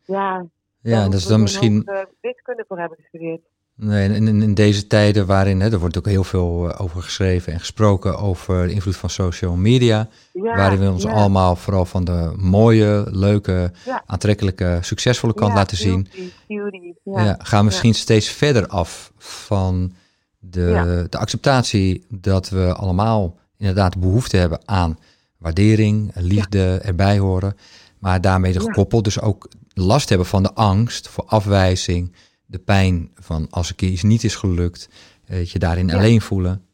[0.04, 0.46] ja,
[0.80, 1.84] ja daar dat is dan misschien...
[1.84, 3.42] eh, wiskunde voor hebben gestudeerd.
[3.78, 7.02] Nee, in, in, in deze tijden waarin, hè, er wordt ook heel veel eh, over
[7.02, 10.08] geschreven en gesproken over de invloed van social media.
[10.32, 11.10] Ja, waarin we ons ja.
[11.10, 14.02] allemaal vooral van de mooie, leuke, Ja.
[14.06, 16.08] aantrekkelijke, succesvolle kant laten zien.
[16.46, 19.92] beauty, beauty, gaan we misschien steeds verder af van
[20.38, 24.98] de, de acceptatie dat we allemaal inderdaad behoefte hebben aan
[25.38, 27.56] waardering, liefde, erbij horen.
[27.98, 32.12] Maar daarmee gekoppeld dus ook last hebben van de angst voor afwijzing,
[32.46, 34.88] de pijn van als een keer iets niet is gelukt,
[35.26, 35.94] eh, je daarin Ja.
[35.96, 36.64] alleen voelen.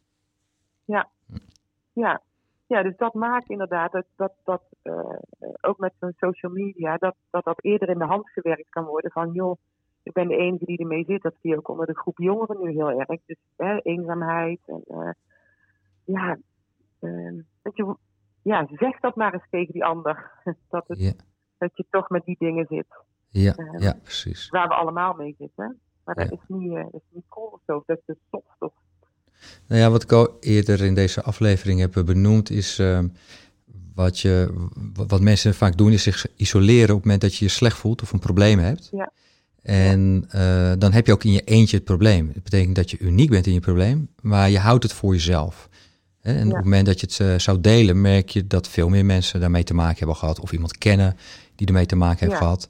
[1.94, 2.20] Ja.
[2.66, 5.16] ja, dus dat maakt inderdaad dat, dat, dat eh,
[5.61, 9.11] ook met zo'n social media, dat, dat dat eerder in de hand gewerkt kan worden
[9.11, 9.58] van joh,
[10.02, 11.22] ik ben de enige die ermee zit.
[11.22, 13.20] Dat zie je ook onder de groep jongeren nu heel erg.
[13.26, 15.11] Dus hè, eenzaamheid en eh,
[16.04, 16.37] ja,
[16.98, 17.32] eh,
[17.62, 17.96] dat je,
[18.42, 20.30] ja, zeg dat maar eens tegen die ander.
[20.70, 21.12] dat, het, Ja,
[21.58, 22.87] dat je toch met die dingen zit
[23.32, 24.48] ja, Eh, ja precies.
[24.48, 25.78] waar we allemaal mee zitten.
[26.04, 27.82] Maar dat is niet, eh, dat is niet cool of zo.
[27.86, 28.72] Dat is soft of
[29.66, 33.08] Nou ja, wat ik al eerder in deze aflevering heb benoemd, is ehm,
[33.94, 37.50] wat, je, wat mensen vaak doen, is zich isoleren op het moment dat je je
[37.50, 38.88] slecht voelt of een probleem hebt.
[38.92, 39.12] Ja.
[39.62, 42.30] En eh, dan heb je ook in je eentje het probleem.
[42.34, 45.68] Het betekent dat je uniek bent in je probleem, maar je houdt het voor jezelf.
[46.20, 46.34] Hè?
[46.38, 49.04] En op het moment dat je het eh, zou delen, merk je dat veel meer
[49.04, 50.40] mensen daarmee te maken hebben gehad.
[50.40, 51.16] Of iemand kennen
[51.54, 52.38] die ermee te maken heeft Ja.
[52.38, 52.68] gehad.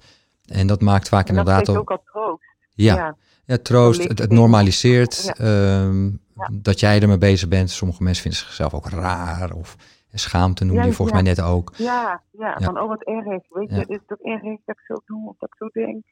[0.52, 2.42] En dat maakt vaak En dat inderdaad ook, ook al troost.
[2.74, 3.16] ja, ja.
[3.44, 5.34] ja, troost, het, normaliseert Ja.
[5.34, 6.04] ehm,
[6.36, 6.48] Ja.
[6.52, 7.70] dat jij ermee bezig bent.
[7.70, 9.76] Sommige mensen vinden zichzelf ook raar of
[10.12, 11.22] schaamte noemen Ja, die volgens ja.
[11.24, 11.72] mij net ook.
[11.76, 12.64] Ja, ja, Ja.
[12.64, 13.24] van oh wat erg.
[13.48, 13.80] Weet je, Ja.
[13.80, 16.04] het is toch erg dat ik zo doe of dat ik zo denk.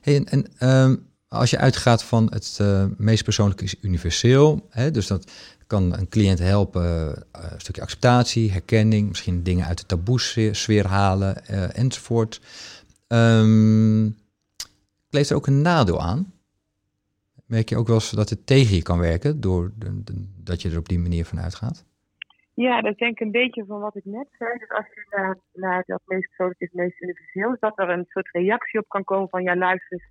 [0.00, 0.96] Hey, en en ehm,
[1.28, 5.30] als je uitgaat van het eh, meest persoonlijke is universeel, hè, dus dat
[5.66, 6.84] kan een cliënt helpen,
[7.32, 12.40] eh, een stukje acceptatie, herkenning, misschien dingen uit de taboe-sfeer halen eh, enzovoort.
[13.18, 14.10] Ehm
[15.10, 16.32] kleeft er ook een nadeel aan?
[17.46, 20.62] Merk je ook wel eens dat het tegen je kan werken, door de- de- dat
[20.62, 21.84] je er op die manier van uitgaat?
[22.54, 24.58] Ja, dat denk ik een beetje van wat ik net zei.
[24.58, 28.04] Dus als je naar, naar dat meest persoonlijk is, meest universeel, is dat er een
[28.08, 30.10] soort reactie op kan komen van ja, luister eens,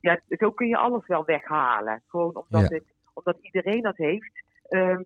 [0.00, 2.02] ja, zo kun je alles wel weghalen.
[2.06, 2.74] Gewoon omdat, Ja.
[2.76, 4.44] het, omdat iedereen dat heeft.
[4.68, 5.02] Ehm,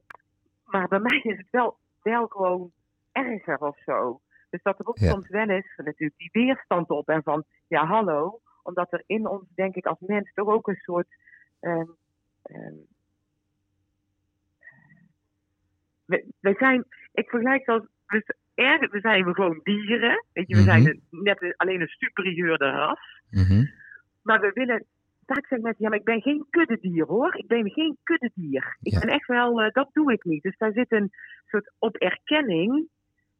[0.64, 2.72] maar bij mij is het wel, wel gewoon
[3.12, 4.20] erger of zo.
[4.50, 5.10] Dus dat er ook Ja.
[5.10, 8.40] soms wel eens natuurlijk die weerstand op en van ja, hallo.
[8.62, 11.06] Omdat er in ons, denk ik, als mens toch ook een soort.
[11.60, 11.86] ehm,
[16.04, 20.24] we, we zijn, ik vergelijk als, we, erg, we zijn gewoon dieren.
[20.32, 20.70] Weet je, we Mhm.
[20.70, 23.00] zijn net een- alleen een superieure ras.
[23.30, 23.64] Mhm.
[24.22, 24.84] Maar we willen,
[25.26, 27.36] vaak zeggen mensen, ja, maar ik ben geen kuddedier hoor.
[27.36, 28.76] Ik ben geen kuddedier.
[28.82, 28.98] Ik Ja.
[29.00, 30.42] ben echt wel, eh, dat doe ik niet.
[30.42, 31.10] Dus daar zit een
[31.46, 32.88] soort op erkenning.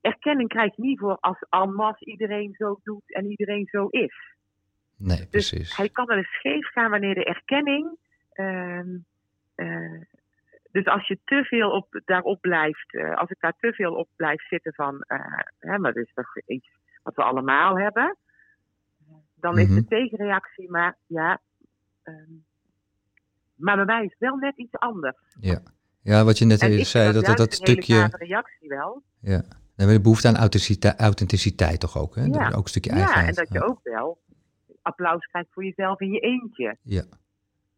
[0.01, 1.39] Erkenning krijg je niet voor als
[1.75, 4.35] masse iedereen zo doet en iedereen zo is.
[4.97, 5.77] Nee, Dus precies.
[5.77, 7.99] hij kan wel eens scheef gaan wanneer de erkenning.
[8.33, 8.89] ehm,
[9.55, 10.01] eh,
[10.71, 14.09] dus als je te veel op, daarop blijft, eh, als ik daar te veel op
[14.17, 15.19] blijf zitten van, eh,
[15.59, 16.69] hè, maar dat is toch iets
[17.03, 18.17] wat we allemaal hebben,
[19.35, 19.75] dan is Mhm.
[19.75, 21.41] de tegenreactie, maar ja.
[22.03, 22.33] ehm,
[23.55, 25.17] maar bij mij is het wel net iets anders.
[25.41, 25.61] Ja.
[26.03, 28.09] ja, wat je net En even zei, dat dat, dat stukje...
[28.13, 29.03] reactie wel.
[29.21, 29.43] Ja.
[29.87, 32.23] Maar de behoefte aan authenticiteit, authenticiteit toch ook, hè?
[32.23, 32.29] Ja.
[32.29, 33.29] Dat ook een stukje Ja, eigenheid.
[33.29, 34.19] en dat je ook wel
[34.83, 36.77] applaus krijgt voor jezelf in je eentje.
[36.83, 37.03] Ja.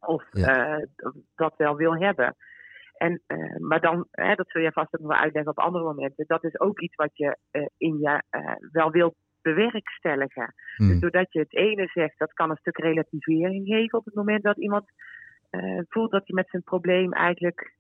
[0.00, 0.76] Of Ja.
[0.78, 0.86] eh,
[1.34, 2.36] dat- wel wil hebben.
[2.96, 5.84] En, eh, maar dan, hè, dat zul je vast ook nog wel uitleggen op andere
[5.84, 6.24] momenten.
[6.28, 8.22] Dat is ook iets wat je eh, in je
[8.72, 10.54] wel wilt bewerkstelligen.
[10.76, 10.88] Hm.
[10.88, 14.42] Dus doordat je het ene zegt, dat kan een stuk relativering geven op het moment
[14.42, 14.84] dat iemand
[15.88, 17.74] voelt dat hij met zijn probleem eigenlijk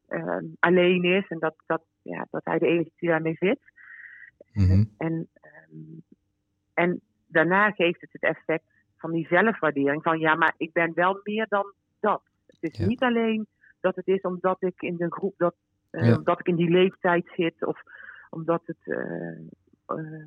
[0.58, 1.26] alleen is.
[1.28, 3.58] En dat, dat, ja, dat hij de enige die daarmee zit.
[4.52, 4.84] Mhm.
[4.98, 5.98] En, ehm,
[6.74, 8.64] en daarna geeft het het effect
[8.96, 10.02] van die zelfwaardering.
[10.02, 12.22] Van ja, maar ik ben wel meer dan dat.
[12.46, 12.86] Het is Ja.
[12.86, 13.46] niet alleen
[13.80, 15.54] dat het is omdat ik in de groep, dat,
[15.90, 16.16] eh, Ja.
[16.16, 17.64] omdat ik in die leeftijd zit.
[17.66, 17.82] Of
[18.30, 18.76] omdat het.
[18.84, 19.30] eh,
[19.86, 20.26] eh,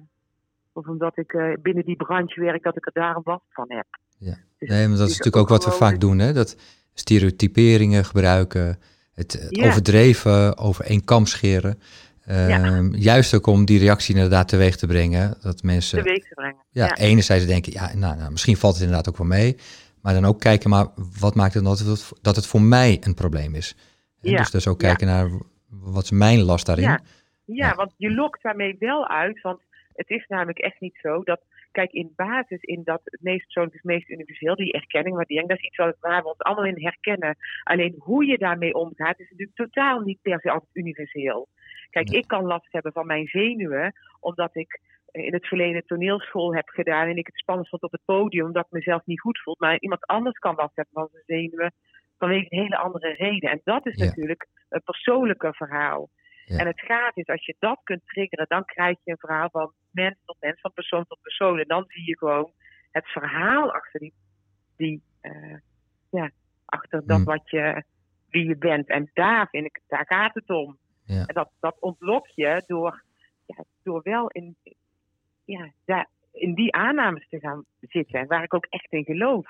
[0.75, 3.85] of omdat ik binnen die branche werk, dat ik er daarom last van heb.
[4.17, 4.35] Ja.
[4.57, 6.33] Dus Nee, maar dat is natuurlijk ook wat we vaak doen, hè?
[6.33, 6.57] Dat
[6.93, 8.77] stereotyperingen gebruiken,
[9.13, 9.67] het, het Ja.
[9.67, 11.79] overdreven over één kam scheren.
[12.25, 15.37] Ehm, Juist ook om die reactie inderdaad teweeg te brengen.
[15.41, 16.63] Dat mensen teweeg te brengen.
[16.69, 16.95] ja, ja.
[16.95, 19.55] enerzijds denken, ja, nou, nou, misschien valt het inderdaad ook wel mee.
[20.01, 20.87] Maar dan ook kijken, maar
[21.19, 23.75] wat maakt het dat het, dat het voor mij een probleem is?
[24.21, 25.29] Ja, Dus, dus ook kijken naar
[25.69, 26.85] wat is mijn last daarin.
[26.85, 26.99] Ja.
[27.45, 29.41] Ja, want je lokt daarmee wel uit.
[29.41, 29.59] Want
[29.93, 31.41] het is namelijk echt niet zo dat.
[31.71, 35.47] Kijk, in basis in dat het meest persoonlijk is, het meest universeel, die erkenning, waardering,
[35.49, 37.37] dat is iets wat- waar we ons allemaal in herkennen.
[37.63, 41.47] Alleen hoe je daarmee omgaat, is natuurlijk totaal niet per se altijd universeel.
[41.93, 42.19] Kijk, Nee.
[42.19, 44.79] ik kan last hebben van mijn zenuwen, omdat ik
[45.11, 48.45] eh, in het verleden toneelschool heb gedaan en ik het spannend vond op het podium,
[48.45, 49.55] omdat ik mezelf niet goed voel.
[49.59, 51.73] Maar iemand anders kan last hebben van zijn zenuwen
[52.17, 53.49] vanwege een hele andere reden.
[53.51, 54.05] En dat is Ja.
[54.05, 56.09] natuurlijk een persoonlijke verhaal.
[56.45, 56.57] Ja.
[56.57, 59.73] En het gaat is, als je dat kunt triggeren, dan krijg je een verhaal van
[59.91, 61.59] mens tot mens, van persoon tot persoon.
[61.59, 62.51] En dan zie je gewoon
[62.91, 64.13] het verhaal achter die,
[64.77, 65.55] die eh,
[66.09, 66.29] ja,
[66.65, 67.25] achter dat Hmm.
[67.25, 67.83] wat je,
[68.29, 68.87] wie je bent.
[68.89, 70.77] En daar vind ik, daar gaat het om.
[71.05, 71.25] Ja.
[71.25, 73.03] En dat, dat ontlok je door,
[73.45, 74.55] ja, door wel in,
[75.45, 79.45] ja, daar, in die aannames te gaan zitten, waar ik ook echt in geloof.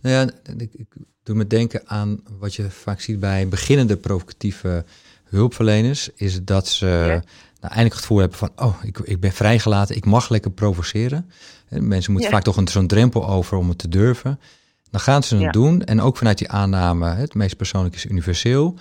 [0.00, 0.86] Nou ja, ik, ik
[1.22, 4.84] doe me denken aan wat je vaak ziet bij beginnende provocatieve
[5.24, 7.22] hulpverleners, is dat ze nou,
[7.60, 11.30] eindelijk het gevoel hebben van, oh, ik, ik ben vrijgelaten, ik mag lekker provoceren.
[11.68, 12.36] En mensen moeten Ja.
[12.36, 14.40] vaak toch een, zo'n drempel over om het te durven.
[14.90, 15.50] Dan gaan ze het Ja.
[15.50, 18.78] doen en ook vanuit die aanname, het meest persoonlijk is universeel.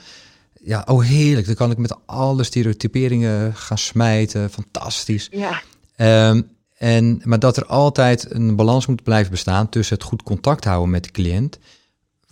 [0.67, 5.27] Ja, oh heerlijk, dan kan ik met alle stereotyperingen gaan smijten, fantastisch.
[5.31, 5.61] Ja,
[5.95, 6.41] Ehm,
[6.77, 10.89] en, maar dat er altijd een balans moet blijven bestaan tussen het goed contact houden
[10.89, 11.59] met de cliënt.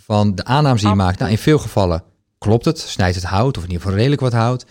[0.04, 1.20] Van de aannames die je maakt.
[1.20, 2.04] Nou, in veel gevallen
[2.38, 4.66] klopt het, snijdt het hout, of in ieder geval redelijk wat hout.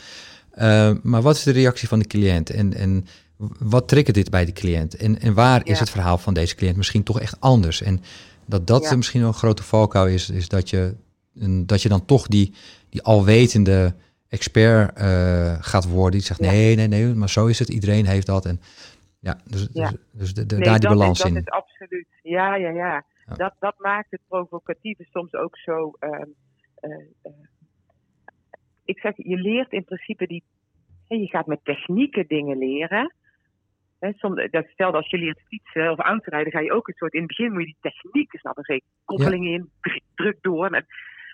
[0.51, 2.51] Ehm, maar wat is de reactie van de cliënt?
[2.51, 3.07] En, en
[3.59, 4.97] wat triggert dit bij de cliënt?
[4.97, 7.83] En, en waar is het verhaal van deze cliënt misschien toch echt anders?
[7.83, 8.03] En
[8.47, 8.97] dat dat Ja.
[8.97, 10.95] misschien wel een grote valkuil is, is dat je,
[11.67, 12.55] dat je dan toch die,
[12.95, 13.95] die alwetende
[14.29, 16.13] expert eh, gaat worden.
[16.13, 16.51] Die zegt, Ja.
[16.51, 17.69] nee, nee, nee, maar zo is het.
[17.69, 18.45] Iedereen heeft dat.
[18.47, 18.61] En
[19.21, 19.91] ja, dus, Ja.
[19.91, 21.39] dus, dus de, de- Nee, daar die dat balans is, dat in.
[21.39, 22.07] is absoluut.
[22.23, 23.05] Ja, ja, ja.
[23.27, 23.35] Ja.
[23.35, 25.93] Dat, dat maakt het provocatieve soms ook zo.
[25.99, 26.29] ehm,
[26.75, 26.91] eh,
[27.23, 27.33] eh,
[28.85, 30.43] ik zeg, je leert in principe die.
[31.09, 33.15] hè, je gaat met technieken dingen leren.
[33.99, 37.13] Hè, soms, dat stel als je leert fietsen of autorijden, ga je ook een soort.
[37.13, 38.65] In het begin moet je die technieken snappen.
[38.65, 39.71] Zeg, koppeling in,
[40.15, 40.67] druk- door.
[40.71, 40.87] En,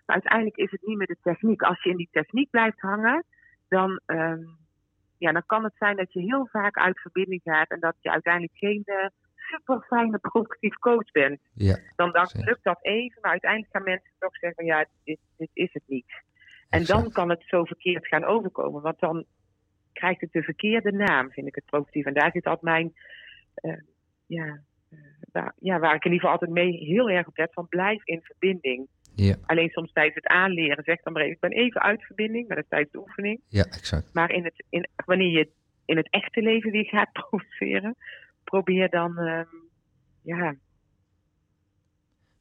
[0.06, 1.62] Maar uiteindelijk is het niet meer de techniek.
[1.62, 3.24] Als je in die techniek blijft hangen,
[3.68, 4.42] dan, ehm,
[5.18, 8.10] ja, dan kan het zijn dat je heel vaak uit verbinding gaat en dat je
[8.10, 11.40] uiteindelijk geen eh, super fijne productief coach bent.
[11.54, 12.48] Ja, Dan, Zeker.
[12.48, 16.12] lukt dat even, maar uiteindelijk gaan mensen toch zeggen: ja, dit, dit is het niet.
[16.68, 17.02] En exact.
[17.02, 19.24] dan kan het zo verkeerd gaan overkomen, want dan
[19.92, 22.04] krijgt het de verkeerde naam, vind ik het productief.
[22.04, 22.92] En daar zit altijd mijn,
[23.54, 23.80] eh,
[24.26, 24.60] ja,
[24.90, 24.98] eh,
[25.32, 28.04] waar, ja, waar ik in ieder geval altijd mee heel erg op let, van blijf
[28.04, 28.88] in verbinding.
[29.14, 32.46] Ja, Alleen soms tijdens het aanleren zeg dan maar even, ik ben even uit verbinding,
[32.46, 33.40] maar dat is tijdens de oefening.
[33.48, 34.10] ja, exact.
[34.12, 35.50] Maar in het, in, wanneer je
[35.84, 37.96] in het echte leven weer gaat produceren,
[38.44, 39.44] probeer dan, ehm,
[40.22, 40.54] ja,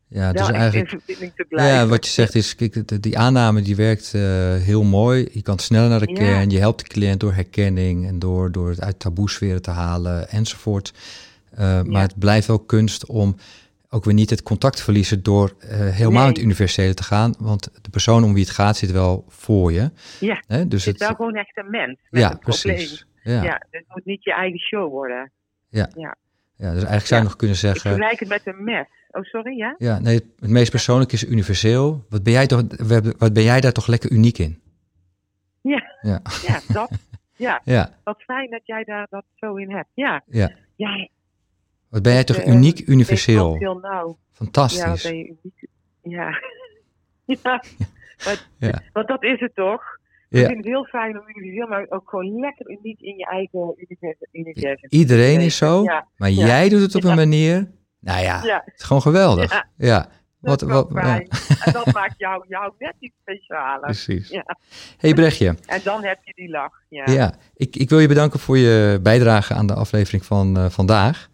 [0.07, 1.01] Ja, dus eigenlijk...
[1.47, 4.21] Ja, wat je zegt is, kijk, die aanname die werkt eh,
[4.55, 5.27] heel mooi.
[5.31, 6.13] Je kan sneller naar de Ja.
[6.13, 6.49] kern.
[6.49, 10.93] Je helpt de cliënt door herkenning en door, door het uit taboesferen te halen enzovoort.
[11.51, 13.35] Eh, Maar het blijft wel kunst om
[13.89, 16.21] ook weer niet het contact verliezen door eh, helemaal Nee.
[16.27, 17.33] in het universele te gaan.
[17.39, 19.91] Want de persoon om wie het gaat zit wel voor je.
[20.19, 20.63] Ja?
[20.65, 23.05] Dus het is wel gewoon echt een mens met ja, een precies.
[23.23, 23.33] Ja.
[23.33, 23.57] Ja, ja.
[23.69, 25.31] dus het moet niet je eigen show worden.
[25.69, 27.21] dus eigenlijk zou je Ja.
[27.23, 27.81] nog kunnen Ik zeggen...
[27.91, 28.85] vergelijk het met een mes.
[29.11, 29.75] Oh, sorry, ja?
[29.77, 32.05] Ja, nee, het meest persoonlijk is universeel.
[32.09, 32.63] Wat ben jij, toch,
[33.17, 34.59] wat ben jij daar toch lekker uniek in?
[35.61, 36.91] Ja, Ja, ja dat.
[37.35, 39.89] Ja, ja, wat fijn dat jij daar dat zo in hebt.
[39.93, 40.51] Ja, ja.
[40.75, 41.07] ja
[41.89, 43.55] Wat ben jij toch eh, uniek, universeel?
[43.57, 44.07] Heel nauw.
[44.07, 45.03] Ja, Fantastisch.
[45.03, 45.67] ben je uniek.
[46.03, 46.29] Ja.
[47.43, 47.63] ja.
[48.23, 48.81] Want, Ja.
[48.93, 49.81] want dat is het toch?
[50.29, 50.45] Ik Ja.
[50.45, 53.73] vind het heel fijn om universeel, maar ook gewoon lekker uniek in je eigen
[54.31, 54.89] universum.
[54.89, 56.45] Iedereen is zo, Ja, maar ja.
[56.45, 57.09] jij doet het op Ja.
[57.09, 57.71] een manier.
[57.99, 59.51] Nou ja, ja het is gewoon geweldig.
[59.51, 59.65] Ja.
[59.77, 60.09] Ja,
[60.41, 61.27] dat wat, wat, ja, fijn.
[61.65, 63.79] En dat maakt jou, jou net iets specialer.
[63.79, 64.29] precies.
[64.29, 64.57] Ja.
[64.97, 66.73] Hey Brechtje, En dan heb je die lach.
[66.89, 67.03] Ja.
[67.11, 71.28] ja, ik, ik wil je bedanken voor je bijdrage aan de aflevering van eh, vandaag.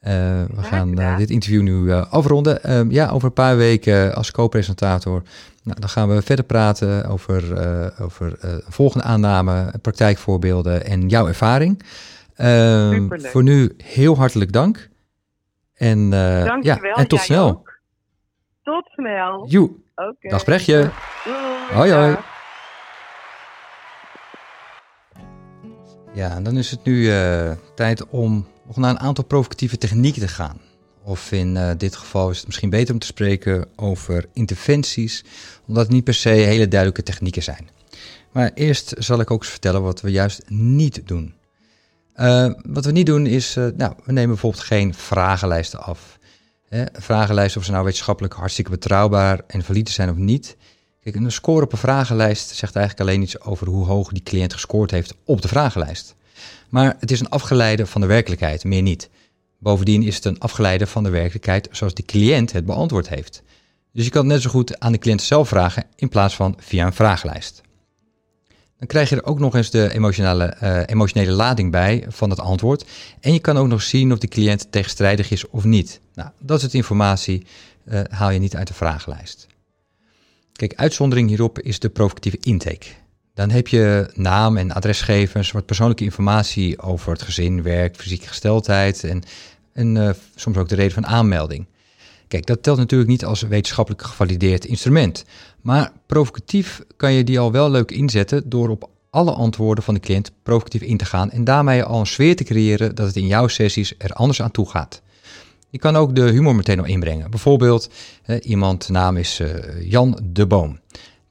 [0.00, 0.12] Eh,
[0.54, 2.62] we gaan eh, dit interview nu eh, afronden.
[2.62, 5.22] Ehm, ja, over een paar weken als co-presentator.
[5.62, 7.42] Nou, dan gaan we verder praten over,
[8.00, 11.82] over volgende aanname, praktijkvoorbeelden en jouw ervaring.
[12.34, 14.88] Ehm, voor nu heel hartelijk dank.
[15.74, 16.62] En, Dankjewel.
[16.62, 17.48] ja, en tot jij snel.
[17.48, 17.78] ook.
[18.62, 19.46] Tot snel.
[19.48, 20.28] Joe, Oké.
[20.28, 20.90] dag Brechtje.
[21.72, 22.16] Hoi, hoi.
[26.12, 27.10] Ja, en dan is het nu
[27.74, 30.60] tijd om nog naar een aantal provocatieve technieken te gaan.
[31.02, 35.24] Of in eh, dit geval is het misschien beter om te spreken over interventies,
[35.66, 37.68] omdat het niet per se hele duidelijke technieken zijn.
[38.32, 41.34] Maar eerst zal ik ook eens vertellen wat we juist niet doen.
[42.14, 46.18] Eh, wat we niet doen is, eh, nou, we nemen bijvoorbeeld geen vragenlijsten af.
[46.92, 50.56] Vragenlijsten of ze nou wetenschappelijk hartstikke betrouwbaar en valide zijn of niet.
[51.00, 54.52] Kijk, een score op een vragenlijst zegt eigenlijk alleen iets over hoe hoog die cliënt
[54.52, 56.14] gescoord heeft op de vragenlijst.
[56.70, 59.10] Maar het is een afgeleide van de werkelijkheid, meer niet.
[59.58, 63.42] Bovendien is het een afgeleide van de werkelijkheid zoals de cliënt het beantwoord heeft.
[63.92, 66.56] Dus je kan het net zo goed aan de cliënt zelf vragen in plaats van
[66.58, 67.60] via een vragenlijst.
[68.78, 72.40] Dan krijg je er ook nog eens de emotionele, eh, emotionele lading bij van het
[72.40, 72.84] antwoord.
[73.20, 76.00] En je kan ook nog zien of de cliënt tegenstrijdig is of niet.
[76.14, 77.46] Nou, dat soort informatie
[77.84, 79.46] eh, haal je niet uit de vragenlijst.
[80.52, 82.86] Kijk, uitzondering hierop is de provocatieve intake.
[83.40, 89.04] Dan heb je naam en adresgevers, wat persoonlijke informatie over het gezin, werk, fysieke gesteldheid
[89.72, 91.66] en, eh, soms ook de reden van aanmelding.
[92.28, 95.24] Kijk, dat telt natuurlijk niet als wetenschappelijk gevalideerd instrument.
[95.60, 100.00] Maar provocatief kan je die al wel leuk inzetten door op alle antwoorden van de
[100.00, 103.26] cliënt provocatief in te gaan en daarmee al een sfeer te creëren dat het in
[103.26, 105.02] jouw sessies er anders aan toe gaat.
[105.70, 107.30] Je kan ook de humor meteen al inbrengen.
[107.30, 107.90] Bijvoorbeeld,
[108.24, 110.78] eh, iemand naam is eh, Jan de Boom,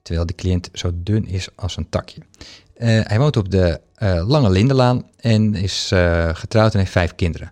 [0.10, 2.22] terwijl de cliënt zo dun is als een takje.
[2.74, 7.16] Eh, hij woont op de eh, Lange Lindenlaan en is eh, getrouwd en heeft vijf
[7.16, 7.52] kinderen.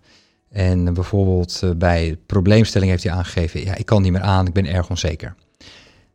[0.49, 4.65] En bijvoorbeeld bij probleemstelling heeft hij aangegeven, ja, ik kan niet meer aan, ik ben
[4.65, 5.35] erg onzeker.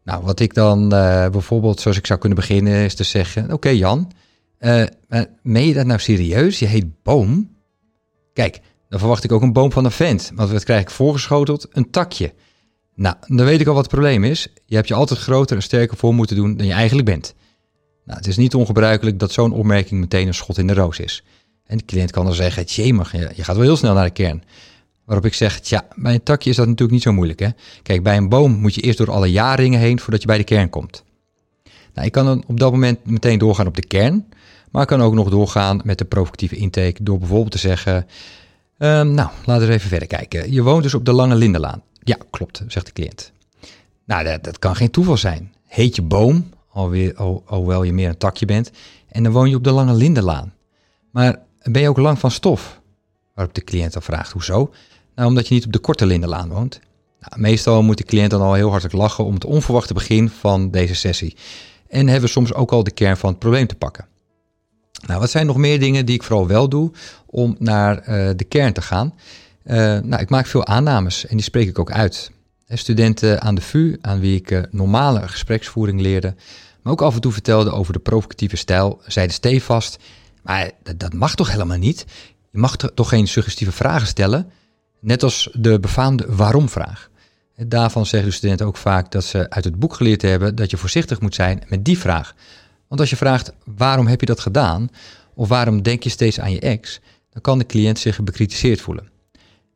[0.04, 4.12] Nou, wat ik dan bijvoorbeeld, zoals ik zou kunnen beginnen, is te zeggen, oké Jan,
[5.42, 6.58] meen je dat nou serieus?
[6.58, 7.56] Je heet Boom?
[8.32, 10.32] Kijk, dan verwacht ik ook een boom van een vent.
[10.34, 11.66] Want wat krijg ik voorgeschoteld?
[11.70, 12.32] Een takje.
[12.94, 14.46] Nou, dan weet ik al wat het probleem is.
[14.66, 17.34] Je hebt je altijd groter en sterker voor moeten doen dan je eigenlijk bent.
[18.04, 21.24] Nou, het is niet ongebruikelijk dat zo'n opmerking meteen een schot in de roos is.
[21.64, 24.10] En de cliënt kan dan zeggen, tjee, mag je, gaat wel heel snel naar de
[24.10, 24.42] kern.
[25.04, 27.40] Waarop ik zeg, tja, bij een takje is dat natuurlijk niet zo moeilijk.
[27.40, 27.48] Hè?
[27.82, 30.44] Kijk, bij een boom moet je eerst door alle jaarringen heen voordat je bij de
[30.44, 31.04] kern komt.
[31.94, 34.26] Nou, ik kan op dat moment meteen doorgaan op de kern.
[34.70, 38.06] Maar ik kan ook nog doorgaan met de provocatieve intake door bijvoorbeeld te zeggen...
[38.78, 40.52] Ehm, nou, laten we even verder kijken.
[40.52, 41.82] Je woont dus op de Lange Lindenlaan.
[42.04, 43.32] Ja, klopt, zegt de cliënt.
[44.04, 45.54] Nou, dat, kan geen toeval zijn.
[45.66, 48.70] Heet je boom, alweer, al, alhoewel je meer een takje bent,
[49.08, 50.54] en dan woon je op de Lange Lindenlaan.
[51.10, 52.80] Maar ben je ook lang van stof?
[53.34, 54.72] Waarop de cliënt dan vraagt, hoezo?
[55.14, 56.80] Nou, omdat je niet op de Korte Lindenlaan woont.
[57.20, 60.70] Nou, meestal moet de cliënt dan al heel hartelijk lachen om het onverwachte begin van
[60.70, 61.36] deze sessie.
[61.88, 64.06] En hebben we soms ook al de kern van het probleem te pakken.
[65.06, 66.90] Nou, wat zijn nog meer dingen die ik vooral wel doe
[67.26, 69.14] om naar eh, de kern te gaan?
[69.64, 72.30] Eh, nou, ik maak veel aannames en die spreek ik ook uit.
[72.68, 76.34] Studenten aan de VU, aan wie ik eh, normale gespreksvoering leerde,
[76.82, 79.98] maar ook af en toe vertelde over de provocatieve stijl, zeiden stevast,
[80.42, 82.04] maar dat, dat mag toch helemaal niet?
[82.50, 84.50] Je mag to- toch geen suggestieve vragen stellen?
[85.00, 87.10] Net als de befaamde waarom-vraag.
[87.56, 90.76] Daarvan zeggen de studenten ook vaak dat ze uit het boek geleerd hebben dat je
[90.76, 92.34] voorzichtig moet zijn met die vraag.
[92.88, 94.88] Want als je vraagt waarom heb je dat gedaan,
[95.34, 99.10] of waarom denk je steeds aan je ex, dan kan de cliënt zich bekritiseerd voelen.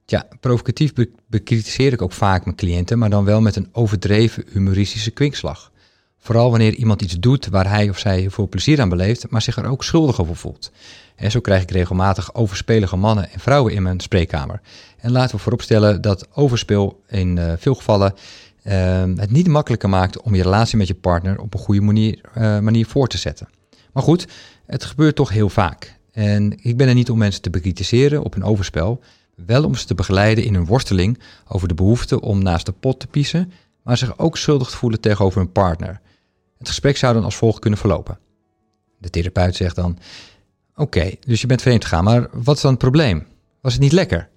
[0.07, 4.45] Tja, provocatief be- bekritiseer ik ook vaak mijn cliënten, maar dan wel met een overdreven
[4.53, 5.73] humoristische kwinkslag.
[6.19, 9.57] Vooral wanneer iemand iets doet waar hij of zij veel plezier aan beleeft, maar zich
[9.57, 10.73] er ook schuldig over voelt.
[11.16, 14.61] En zo krijg ik regelmatig overspelige mannen en vrouwen in mijn spreekkamer.
[14.99, 18.14] En laten we vooropstellen dat overspel in eh, veel gevallen
[18.62, 22.21] eh, het niet makkelijker maakt om je relatie met je partner op een goede manier,
[22.35, 23.49] eh, manier voor te zetten.
[23.92, 24.27] Maar goed,
[24.66, 25.99] het gebeurt toch heel vaak.
[26.12, 29.01] En ik ben er niet om mensen te bekritiseren op een overspel,
[29.37, 31.18] wel om ze te begeleiden in hun worsteling
[31.49, 35.01] over de behoefte om naast de pot te piezen, maar zich ook schuldig te voelen
[35.01, 36.01] tegenover hun partner.
[36.59, 38.18] Het gesprek zou dan als volgt kunnen verlopen.
[38.99, 39.99] De therapeut zegt dan:
[40.75, 43.27] Oké, dus je bent vreemd gegaan, maar wat is dan het probleem?
[43.61, 44.29] Was het niet lekker?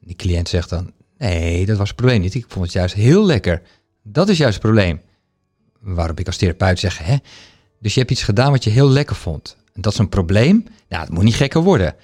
[0.00, 2.34] Die cliënt zegt dan: Nee, dat was het probleem niet.
[2.34, 3.62] Ik vond het juist heel lekker.
[4.02, 5.00] Dat is juist het probleem.
[5.80, 7.16] Waarop ik als therapeut zeg: Hè?
[7.80, 9.56] Dus je hebt iets gedaan wat je heel lekker vond.
[9.72, 10.64] En dat is een probleem?
[10.88, 11.94] Nou, het moet niet gekker worden.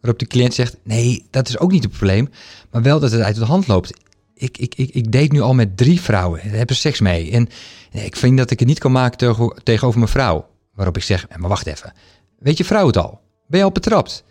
[0.00, 2.28] Waarop de cliënt zegt: Nee, dat is ook niet het probleem.
[2.70, 3.92] Maar wel dat het uit de hand loopt.
[4.34, 6.40] Ik, ik, ik, ik date nu al met drie vrouwen.
[6.44, 7.30] Daar hebben seks mee.
[7.30, 7.48] En
[7.92, 10.48] ik vind dat ik het niet kan maken tegen- tegenover mijn vrouw.
[10.74, 11.92] Waarop ik zeg: Maar wacht even.
[12.38, 13.20] Weet je vrouw het al?
[13.46, 14.24] Ben je al betrapt?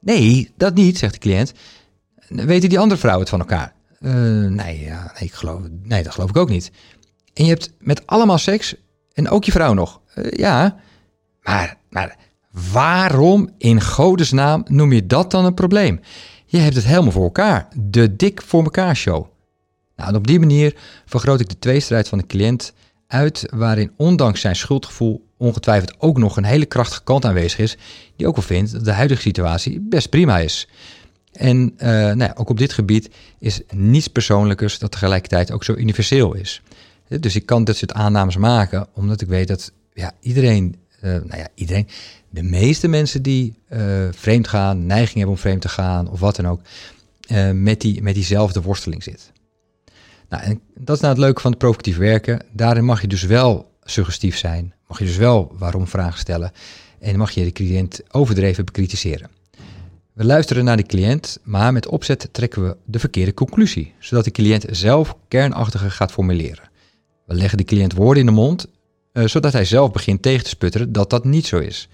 [0.00, 1.52] Nee, dat niet, zegt de cliënt.
[2.28, 3.74] Weten die andere vrouwen het van elkaar?
[4.00, 4.12] "Eh,
[4.50, 6.70] nee, ja, nee, ik geloof, nee, dat geloof ik ook niet.
[7.34, 8.74] En je hebt met allemaal seks
[9.12, 10.00] en ook je vrouw nog.
[10.14, 10.76] "Eh, ja,
[11.42, 12.16] maar, maar
[12.72, 16.00] waarom in godesnaam noem je dat dan een probleem?
[16.46, 17.68] Je hebt het helemaal voor elkaar.
[17.76, 19.26] De dik voor elkaar show.
[19.96, 22.72] Nou, en op die manier vergroot ik de tweestrijd van de cliënt
[23.06, 27.76] uit, waarin ondanks zijn schuldgevoel ongetwijfeld ook nog een hele krachtige kant aanwezig is,
[28.16, 30.68] die ook wel vindt dat de huidige situatie best prima is.
[31.32, 35.74] En eh, nou ja, ook op dit gebied is niets persoonlijkers dat tegelijkertijd ook zo
[35.74, 36.62] universeel is.
[37.20, 41.36] Dus ik kan dit soort aannames maken, omdat ik weet dat ja, iedereen, eh, nou
[41.36, 41.88] ja, iedereen,
[42.34, 46.36] de meeste mensen die eh, vreemd gaan, neiging hebben om vreemd te gaan of wat
[46.36, 46.60] dan ook,
[47.20, 49.32] eh, met, die, met diezelfde worsteling zit.
[50.28, 52.40] Nou, en dat is nou het leuke van het provocatief werken.
[52.52, 56.52] Daarin mag je dus wel suggestief zijn, mag je dus wel waarom vragen stellen
[57.00, 59.30] en mag je de cliënt overdreven bekritiseren.
[60.12, 64.30] We luisteren naar de cliënt, maar met opzet trekken we de verkeerde conclusie, zodat de
[64.30, 66.70] cliënt zelf kernachtiger gaat formuleren.
[67.26, 68.66] We leggen de cliënt woorden in de mond,
[69.12, 71.88] eh, zodat hij zelf begint tegen te sputteren dat dat niet zo is.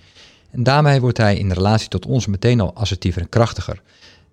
[0.50, 3.82] En daarmee wordt hij in relatie tot ons meteen al assertiever en krachtiger.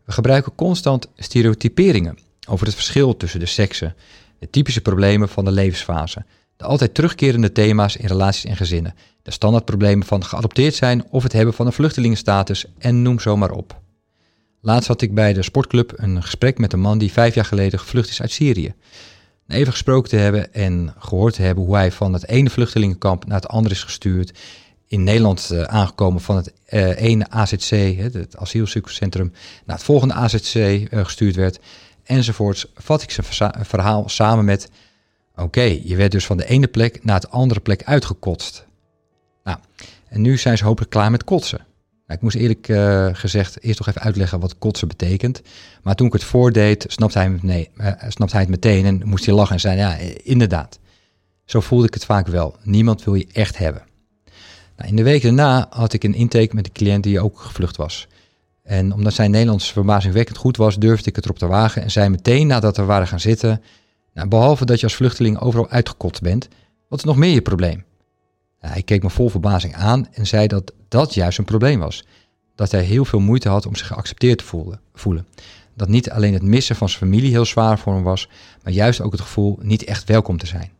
[0.05, 2.17] We gebruiken constant stereotyperingen
[2.49, 3.95] over het verschil tussen de seksen,
[4.39, 6.25] de typische problemen van de levensfase,
[6.57, 11.33] de altijd terugkerende thema's in relaties en gezinnen, de standaardproblemen van geadopteerd zijn of het
[11.33, 13.79] hebben van een vluchtelingenstatus en noem zo maar op.
[14.61, 17.79] Laatst had ik bij de sportclub een gesprek met een man die vijf jaar geleden
[17.79, 18.73] gevlucht is uit Syrië.
[19.45, 23.25] Na even gesproken te hebben en gehoord te hebben hoe hij van het ene vluchtelingenkamp
[23.25, 24.39] naar het andere is gestuurd,
[24.87, 29.33] in Nederland eh, aangekomen van het eh, ene AZC, het asielzoekerscentrum,
[29.65, 31.59] naar het volgende AZC eh, gestuurd werd,
[32.03, 34.69] enzovoorts, vat ik zijn verhaal samen met,
[35.35, 38.65] oké, je werd dus van de ene plek naar de andere plek uitgekotst.
[39.43, 39.57] Nou,
[40.09, 41.65] en nu zijn ze hopelijk klaar met kotsen.
[42.07, 42.65] Nou, ik moest eerlijk
[43.17, 45.41] gezegd eerst nog even uitleggen wat kotsen betekent.
[45.83, 47.69] Maar toen ik het voordeed, snapte hij, nee,
[48.07, 50.79] snapte hij het meteen en moest hij lachen en zei, ja, inderdaad.
[51.45, 52.55] Zo voelde ik het vaak wel.
[52.63, 53.87] Niemand wil je echt hebben.
[54.77, 57.77] Nou, in de week daarna had ik een intake met een cliënt die ook gevlucht
[57.77, 58.07] was.
[58.63, 62.09] En omdat zijn Nederlands verbazingwekkend goed was, durfde ik het erop te wagen en zei
[62.09, 63.61] meteen nadat we waren gaan zitten,
[64.13, 66.47] nou, behalve dat je als vluchteling overal uitgekot bent,
[66.87, 67.83] wat is nog meer je probleem?
[68.61, 72.05] Nou, hij keek me vol verbazing aan en zei dat dat juist een probleem was.
[72.55, 74.79] Dat hij heel veel moeite had om zich geaccepteerd te voelen.
[74.93, 75.27] voelen.
[75.73, 78.29] Dat niet alleen het missen van zijn familie heel zwaar voor hem was,
[78.63, 80.71] maar juist ook het gevoel niet echt welkom te zijn.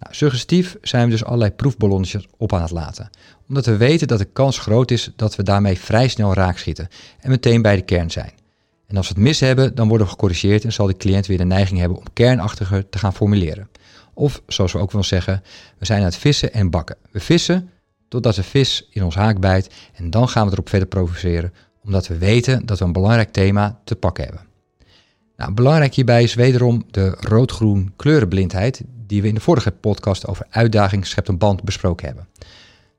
[0.00, 3.10] Nou, suggestief zijn we dus allerlei proefballonnetjes op aan het laten.
[3.48, 6.88] Omdat we weten dat de kans groot is dat we daarmee vrij snel raakschieten
[7.20, 8.32] en meteen bij de kern zijn.
[8.86, 11.38] En als we het mis hebben, dan worden we gecorrigeerd en zal de cliënt weer
[11.38, 13.68] de neiging hebben om kernachtiger te gaan formuleren.
[14.14, 15.42] Of, zoals we ook wel zeggen,
[15.78, 16.96] we zijn aan het vissen en bakken.
[17.10, 17.70] We vissen
[18.08, 21.52] totdat de vis in ons haak bijt en dan gaan we erop verder provoceren,
[21.84, 24.49] omdat we weten dat we een belangrijk thema te pakken hebben.
[25.40, 30.46] Nou, belangrijk hierbij is wederom de rood-groen kleurenblindheid die we in de vorige podcast over
[30.50, 32.28] uitdaging schept een band besproken hebben.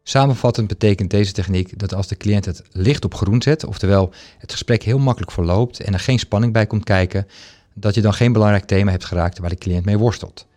[0.04, 4.52] Samenvattend betekent deze techniek dat als de cliënt het licht op groen zet, oftewel het
[4.52, 7.28] gesprek heel makkelijk verloopt en er geen spanning bij komt kijken,
[7.74, 10.48] dat je dan geen belangrijk thema hebt geraakt waar de cliënt mee worstelt.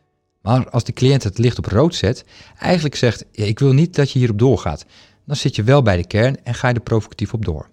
[0.40, 2.24] Maar als de cliënt het licht op rood zet,
[2.58, 4.84] eigenlijk zegt: Ik wil niet dat je hierop doorgaat,
[5.24, 7.68] dan zit je wel bij de kern en ga je er provocatief op door.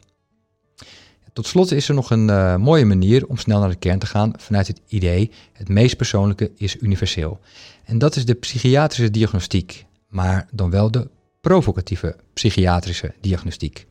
[1.34, 4.06] Tot slot is er nog een uh, mooie manier om snel naar de kern te
[4.06, 7.40] gaan vanuit het idee: het meest persoonlijke is universeel.
[7.84, 11.10] En dat is de psychiatrische diagnostiek, maar dan wel de
[11.42, 13.88] provocatieve psychiatrische diagnostiek.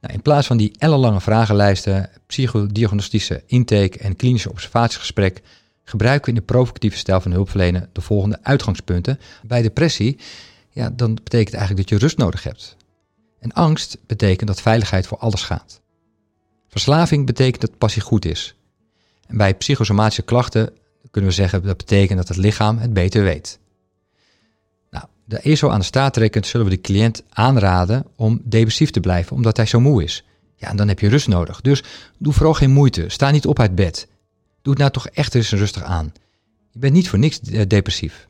[0.00, 5.42] Nou, in plaats van die ellenlange vragenlijsten, psychodiagnostische intake en klinische observatiegesprek,
[5.84, 9.18] gebruiken we in de provocatieve stijl van hulpverlenen de volgende uitgangspunten.
[9.42, 10.18] Bij depressie,
[10.70, 12.76] ja, dan betekent eigenlijk dat je rust nodig hebt.
[13.38, 15.81] En angst betekent dat veiligheid voor alles gaat.
[16.72, 18.54] Verslaving betekent dat passie goed is.
[19.26, 20.72] En bij psychosomatische klachten
[21.10, 23.58] kunnen we zeggen dat betekent dat het lichaam het beter weet.
[24.90, 29.00] Nou, de ESO aan de staat trekkend zullen we de cliënt aanraden om depressief te
[29.00, 30.24] blijven, omdat hij zo moe is.
[30.56, 31.60] Ja, en dan heb je rust nodig.
[31.60, 31.82] Dus
[32.18, 33.08] doe vooral geen moeite.
[33.08, 34.08] Sta niet op uit bed.
[34.62, 36.12] Doe het nou toch echt eens rustig aan.
[36.70, 38.28] Je bent niet voor niks eh, depressief.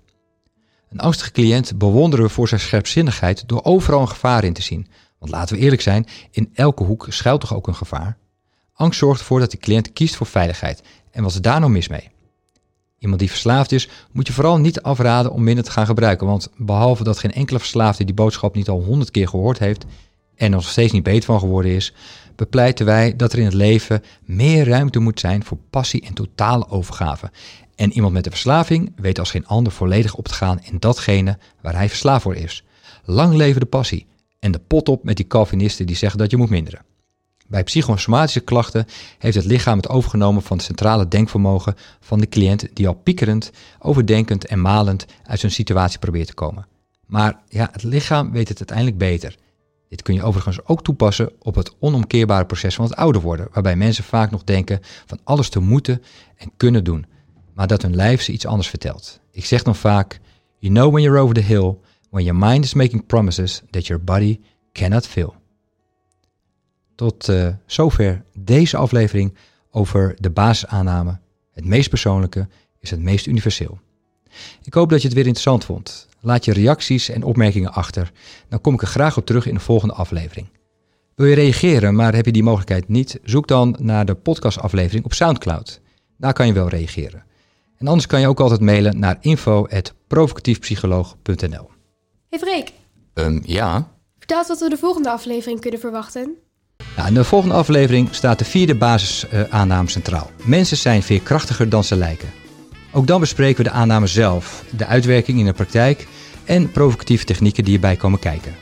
[0.88, 4.86] Een angstige cliënt bewonderen we voor zijn scherpzinnigheid door overal een gevaar in te zien.
[5.18, 8.20] Want laten we eerlijk zijn, in elke hoek schuilt toch ook een gevaar?
[8.74, 10.82] Angst zorgt ervoor dat de cliënt kiest voor veiligheid.
[11.10, 12.10] En wat is daar nou mis mee?
[12.98, 16.26] Iemand die verslaafd is, moet je vooral niet afraden om minder te gaan gebruiken.
[16.26, 19.84] Want behalve dat geen enkele verslaafde die boodschap niet al honderd keer gehoord heeft
[20.34, 21.94] en nog steeds niet beter van geworden is,
[22.36, 26.68] bepleiten wij dat er in het leven meer ruimte moet zijn voor passie en totale
[26.68, 27.30] overgave.
[27.74, 31.38] En iemand met een verslaving weet als geen ander volledig op te gaan in datgene
[31.60, 32.64] waar hij verslaafd voor is.
[33.04, 34.06] Lang leven de passie
[34.38, 36.84] en de pot op met die Calvinisten die zeggen dat je moet minderen.
[37.52, 38.86] Bij psychosomatische klachten
[39.18, 43.50] heeft het lichaam het overgenomen van het centrale denkvermogen van de cliënt die al piekerend,
[43.78, 46.66] overdenkend en malend uit zijn situatie probeert te komen.
[47.06, 49.36] Maar ja, het lichaam weet het uiteindelijk beter.
[49.88, 53.76] Dit kun je overigens ook toepassen op het onomkeerbare proces van het ouder worden, waarbij
[53.76, 56.02] mensen vaak nog denken van alles te moeten
[56.36, 57.06] en kunnen doen,
[57.54, 59.20] maar dat hun lijf ze iets anders vertelt.
[59.30, 60.20] Ik zeg dan vaak,
[60.58, 61.74] you know when you're over the hill,
[62.10, 64.40] when your mind is making promises that your body
[64.72, 65.40] cannot fill.
[66.94, 69.34] Tot uh, zover deze aflevering
[69.70, 71.18] over de basisaanname.
[71.52, 72.48] Het meest persoonlijke
[72.80, 73.78] is het meest universeel.
[74.62, 76.08] Ik hoop dat je het weer interessant vond.
[76.20, 78.12] Laat je reacties en opmerkingen achter.
[78.48, 80.48] Dan kom ik er graag op terug in de volgende aflevering.
[81.14, 83.20] Wil je reageren, maar heb je die mogelijkheid niet?
[83.24, 85.80] Zoek dan naar de podcastaflevering op SoundCloud.
[86.16, 87.24] Daar kan je wel reageren.
[87.78, 91.70] En anders kan je ook altijd mailen naar info.provocatiefpsycholoog.nl
[92.28, 92.72] Hey Freek,
[93.14, 93.88] um, ja?
[94.18, 96.36] vertel wat we de volgende aflevering kunnen verwachten.
[97.06, 100.30] In de volgende aflevering staat de vierde basisaanname centraal.
[100.42, 102.28] Mensen zijn veerkrachtiger dan ze lijken.
[102.90, 106.06] Ook dan bespreken we de aanname zelf, de uitwerking in de praktijk
[106.44, 108.54] en provocatieve technieken die erbij komen kijken.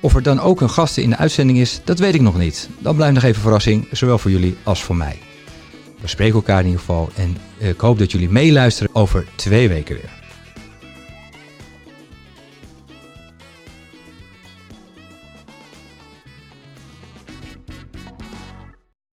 [0.00, 2.68] Of er dan ook een gast in de uitzending is, dat weet ik nog niet.
[2.78, 5.18] Dan blijft nog even verrassing, zowel voor jullie als voor mij.
[6.00, 9.94] We spreken elkaar in ieder geval en ik hoop dat jullie meeluisteren over twee weken
[9.94, 10.17] weer.